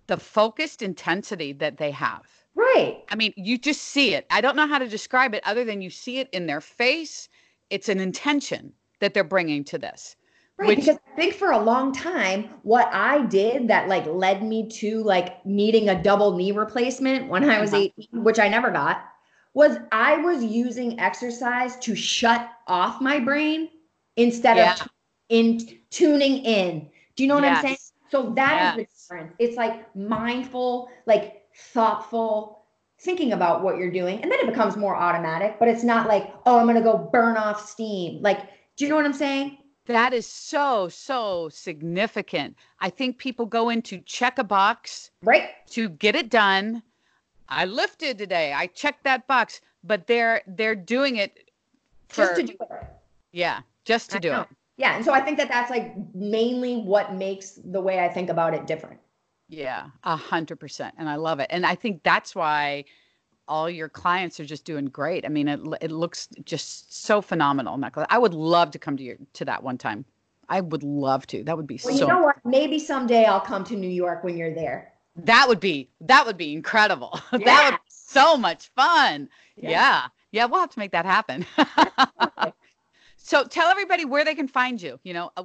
the 0.07 0.17
focused 0.17 0.83
intensity 0.83 1.53
that 1.53 1.77
they 1.77 1.91
have. 1.91 2.27
Right. 2.55 3.05
I 3.09 3.15
mean, 3.15 3.33
you 3.37 3.59
just 3.59 3.83
see 3.83 4.15
it. 4.15 4.27
I 4.31 4.41
don't 4.41 4.57
know 4.57 4.67
how 4.67 4.79
to 4.79 4.89
describe 4.89 5.35
it 5.35 5.43
other 5.47 5.65
than 5.65 5.83
you 5.83 5.91
see 5.91 6.19
it 6.19 6.29
in 6.33 6.47
their 6.47 6.61
face. 6.61 7.29
It's 7.71 7.89
an 7.89 8.01
intention 8.01 8.73
that 8.99 9.15
they're 9.15 9.23
bringing 9.23 9.63
to 9.65 9.79
this. 9.79 10.17
Right, 10.61 10.69
which, 10.69 10.81
because 10.81 10.99
I 11.11 11.17
think 11.17 11.35
for 11.35 11.53
a 11.53 11.59
long 11.59 11.93
time, 11.93 12.51
what 12.63 12.93
I 12.93 13.25
did 13.25 13.69
that 13.69 13.89
like 13.89 14.05
led 14.07 14.43
me 14.43 14.69
to 14.73 15.03
like 15.03 15.45
needing 15.47 15.89
a 15.89 16.01
double 16.01 16.37
knee 16.37 16.53
replacement 16.53 17.29
when 17.29 17.49
I 17.49 17.61
was 17.61 17.73
uh-huh. 17.73 17.89
18, 18.13 18.23
which 18.23 18.39
I 18.39 18.49
never 18.49 18.71
got, 18.71 19.03
was 19.55 19.79
I 19.91 20.19
was 20.19 20.45
using 20.45 21.01
exercise 21.01 21.77
to 21.79 21.95
shut 21.95 22.51
off 22.67 23.01
my 23.01 23.19
brain 23.19 23.71
instead 24.17 24.59
yeah. 24.59 24.75
of 24.75 24.89
in 25.31 25.67
tuning 25.91 26.45
in. 26.45 26.91
Do 27.17 27.23
you 27.23 27.29
know 27.29 27.37
what 27.37 27.45
yes. 27.45 27.59
I'm 27.59 27.65
saying? 27.65 27.77
So 28.11 28.33
that 28.37 28.53
yes. 28.53 28.71
is 28.71 28.77
the 28.77 29.15
difference. 29.15 29.37
It's 29.39 29.57
like 29.57 29.97
mindful, 29.97 30.91
like 31.07 31.45
thoughtful, 31.73 32.65
thinking 33.01 33.33
about 33.33 33.63
what 33.63 33.79
you're 33.79 33.91
doing. 33.91 34.21
And 34.21 34.31
then 34.31 34.41
it 34.41 34.47
becomes 34.47 34.77
more 34.77 34.95
automatic, 34.95 35.57
but 35.59 35.69
it's 35.69 35.85
not 35.85 36.07
like, 36.07 36.35
oh, 36.45 36.59
I'm 36.59 36.67
going 36.67 36.77
to 36.77 36.83
go 36.83 37.09
burn 37.13 37.37
off 37.37 37.67
steam. 37.67 38.21
Like, 38.21 38.41
do 38.77 38.85
you 38.85 38.91
know 38.91 38.97
what 38.97 39.05
I'm 39.05 39.13
saying? 39.13 39.59
That 39.87 40.13
is 40.13 40.27
so, 40.27 40.89
so 40.89 41.49
significant. 41.49 42.57
I 42.81 42.91
think 42.91 43.19
people 43.19 43.47
go 43.47 43.71
in 43.71 43.83
to 43.83 43.99
check 44.01 44.39
a 44.39 44.45
box, 44.45 45.11
right? 45.23 45.51
To 45.71 45.89
get 45.89 46.15
it 46.15 46.31
done. 46.31 46.83
I 47.49 47.65
lifted 47.65 48.19
today. 48.19 48.53
I 48.53 48.69
checked 48.69 49.05
that 49.05 49.27
box, 49.27 49.61
but 49.83 50.07
they're 50.07 50.43
they're 50.47 50.77
doing 50.77 51.17
it 51.17 51.51
for, 52.09 52.23
just 52.23 52.37
to 52.37 52.43
do 52.45 52.53
it. 52.61 52.87
Yeah, 53.33 53.61
just 53.85 54.11
to 54.11 54.17
I 54.17 54.21
do 54.21 54.31
know. 54.31 54.41
it. 54.43 54.49
Yeah, 54.77 54.97
and 54.97 55.05
so 55.05 55.13
I 55.13 55.21
think 55.21 55.37
that 55.39 55.49
that's 55.49 55.71
like 55.71 55.95
mainly 56.15 56.77
what 56.77 57.15
makes 57.15 57.59
the 57.65 57.81
way 57.81 58.01
I 58.01 58.09
think 58.09 58.31
about 58.31 58.55
it 58.55 58.67
different. 58.67 59.01
Yeah, 59.49 59.87
a 60.05 60.15
hundred 60.15 60.61
percent, 60.61 60.95
and 60.99 61.09
I 61.09 61.17
love 61.17 61.41
it, 61.41 61.49
and 61.51 61.67
I 61.67 61.75
think 61.75 62.03
that's 62.03 62.35
why 62.35 62.85
all 63.51 63.69
your 63.69 63.89
clients 63.89 64.39
are 64.39 64.45
just 64.45 64.65
doing 64.65 64.87
great. 64.87 65.27
I 65.27 65.29
mean, 65.29 65.49
it 65.49 65.61
it 65.83 65.91
looks 65.91 66.29
just 66.45 67.05
so 67.05 67.21
phenomenal. 67.21 67.79
I 68.09 68.19
would 68.19 68.33
love 68.33 68.71
to 68.71 68.79
come 68.79 68.97
to 68.97 69.03
your 69.03 69.17
to 69.35 69.45
that 69.45 69.63
one 69.63 69.77
time. 69.77 70.05
I 70.49 70.61
would 70.61 70.83
love 70.83 71.27
to. 71.29 71.45
That 71.45 71.57
would 71.57 71.67
be 71.67 71.81
well, 71.85 71.97
so. 71.97 72.01
You 72.07 72.13
know 72.13 72.23
what? 72.23 72.37
Maybe 72.45 72.79
someday 72.79 73.25
I'll 73.25 73.41
come 73.41 73.65
to 73.65 73.77
New 73.77 73.91
York 73.91 74.25
when 74.25 74.37
you're 74.37 74.55
there. 74.55 74.93
That 75.17 75.49
would 75.49 75.61
be 75.61 75.91
that 76.03 76.25
would 76.25 76.39
be 76.39 76.55
incredible. 76.55 77.21
Yeah. 77.33 77.39
that 77.45 77.71
would 77.73 77.79
be 77.79 77.91
so 77.91 78.37
much 78.37 78.69
fun. 78.69 79.29
Yeah. 79.57 79.71
yeah. 79.71 80.07
yeah. 80.33 80.45
we'll 80.47 80.61
have 80.61 80.71
to 80.71 80.79
make 80.79 80.93
that 80.93 81.05
happen. 81.05 81.45
so 83.17 83.45
tell 83.45 83.69
everybody 83.69 84.05
where 84.05 84.25
they 84.25 84.37
can 84.37 84.49
find 84.49 84.81
you. 84.81 84.99
You 85.03 85.15
know, 85.15 85.33
uh, 85.37 85.45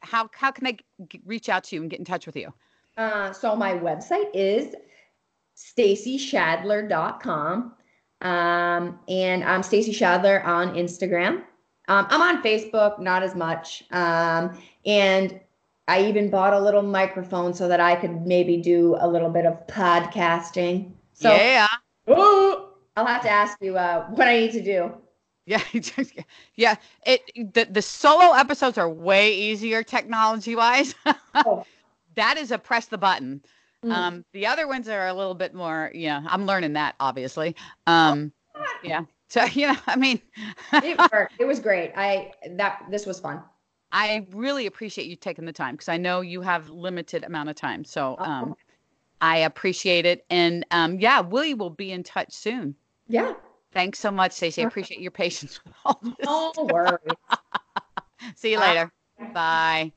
how 0.00 0.30
how 0.32 0.50
can 0.50 0.64
they 0.64 0.78
reach 1.26 1.50
out 1.50 1.64
to 1.64 1.76
you 1.76 1.82
and 1.82 1.90
get 1.90 1.98
in 1.98 2.06
touch 2.06 2.24
with 2.26 2.36
you? 2.36 2.52
Uh, 2.96 3.30
so 3.32 3.54
my 3.54 3.74
website 3.74 4.30
is 4.32 4.74
staceyschaedler.com. 5.56 7.72
Um, 8.22 8.98
and 9.08 9.44
I'm 9.44 9.62
Stacey 9.62 9.92
Schaedler 9.92 10.44
on 10.44 10.74
Instagram. 10.74 11.42
Um, 11.88 12.06
I'm 12.10 12.20
on 12.20 12.42
Facebook, 12.42 12.98
not 12.98 13.22
as 13.22 13.34
much. 13.34 13.84
Um, 13.90 14.58
and 14.84 15.40
I 15.88 16.04
even 16.04 16.30
bought 16.30 16.52
a 16.52 16.58
little 16.58 16.82
microphone 16.82 17.54
so 17.54 17.68
that 17.68 17.80
I 17.80 17.96
could 17.96 18.26
maybe 18.26 18.56
do 18.56 18.96
a 19.00 19.08
little 19.08 19.30
bit 19.30 19.46
of 19.46 19.66
podcasting. 19.66 20.92
So, 21.12 21.32
yeah. 21.32 21.68
Ooh, 22.10 22.66
I'll 22.96 23.06
have 23.06 23.22
to 23.22 23.30
ask 23.30 23.56
you 23.60 23.76
uh, 23.76 24.06
what 24.08 24.26
I 24.26 24.40
need 24.40 24.52
to 24.52 24.62
do. 24.62 24.92
Yeah, 25.46 25.62
yeah. 26.56 26.74
It 27.06 27.22
the 27.54 27.68
the 27.70 27.82
solo 27.82 28.32
episodes 28.32 28.78
are 28.78 28.90
way 28.90 29.32
easier 29.32 29.84
technology 29.84 30.56
wise. 30.56 30.94
oh. 31.34 31.64
That 32.16 32.36
is 32.36 32.50
a 32.50 32.58
press 32.58 32.86
the 32.86 32.98
button. 32.98 33.42
Mm. 33.84 33.92
Um, 33.92 34.24
the 34.32 34.46
other 34.46 34.66
ones 34.66 34.88
are 34.88 35.06
a 35.06 35.14
little 35.14 35.34
bit 35.34 35.54
more, 35.54 35.90
yeah, 35.94 36.22
I'm 36.26 36.46
learning 36.46 36.74
that 36.74 36.94
obviously. 37.00 37.54
Um, 37.86 38.32
yeah. 38.82 39.04
So, 39.28 39.44
you 39.52 39.68
know, 39.68 39.76
I 39.86 39.96
mean, 39.96 40.20
it 40.72 40.98
worked. 41.12 41.34
It 41.38 41.46
was 41.46 41.60
great. 41.60 41.92
I, 41.96 42.32
that, 42.50 42.86
this 42.90 43.06
was 43.06 43.20
fun. 43.20 43.42
I 43.92 44.26
really 44.32 44.66
appreciate 44.66 45.06
you 45.06 45.16
taking 45.16 45.44
the 45.44 45.52
time 45.52 45.74
because 45.74 45.88
I 45.88 45.96
know 45.96 46.20
you 46.20 46.40
have 46.42 46.68
limited 46.68 47.24
amount 47.24 47.48
of 47.48 47.56
time. 47.56 47.84
So, 47.84 48.16
um, 48.18 48.56
I 49.20 49.38
appreciate 49.38 50.04
it. 50.04 50.24
And, 50.28 50.66
um, 50.70 50.98
yeah, 50.98 51.20
Willie 51.20 51.54
will 51.54 51.70
be 51.70 51.92
in 51.92 52.02
touch 52.02 52.32
soon. 52.32 52.74
Yeah. 53.08 53.34
Thanks 53.72 53.98
so 53.98 54.10
much, 54.10 54.32
Stacey. 54.32 54.62
I 54.62 54.66
appreciate 54.66 55.00
your 55.00 55.10
patience 55.10 55.60
with 55.64 55.74
all 55.84 56.00
this. 56.02 56.26
No 56.26 56.52
worries. 56.56 56.98
See 58.34 58.52
you 58.52 58.58
later. 58.58 58.90
Bye. 59.18 59.32
Bye. 59.34 59.92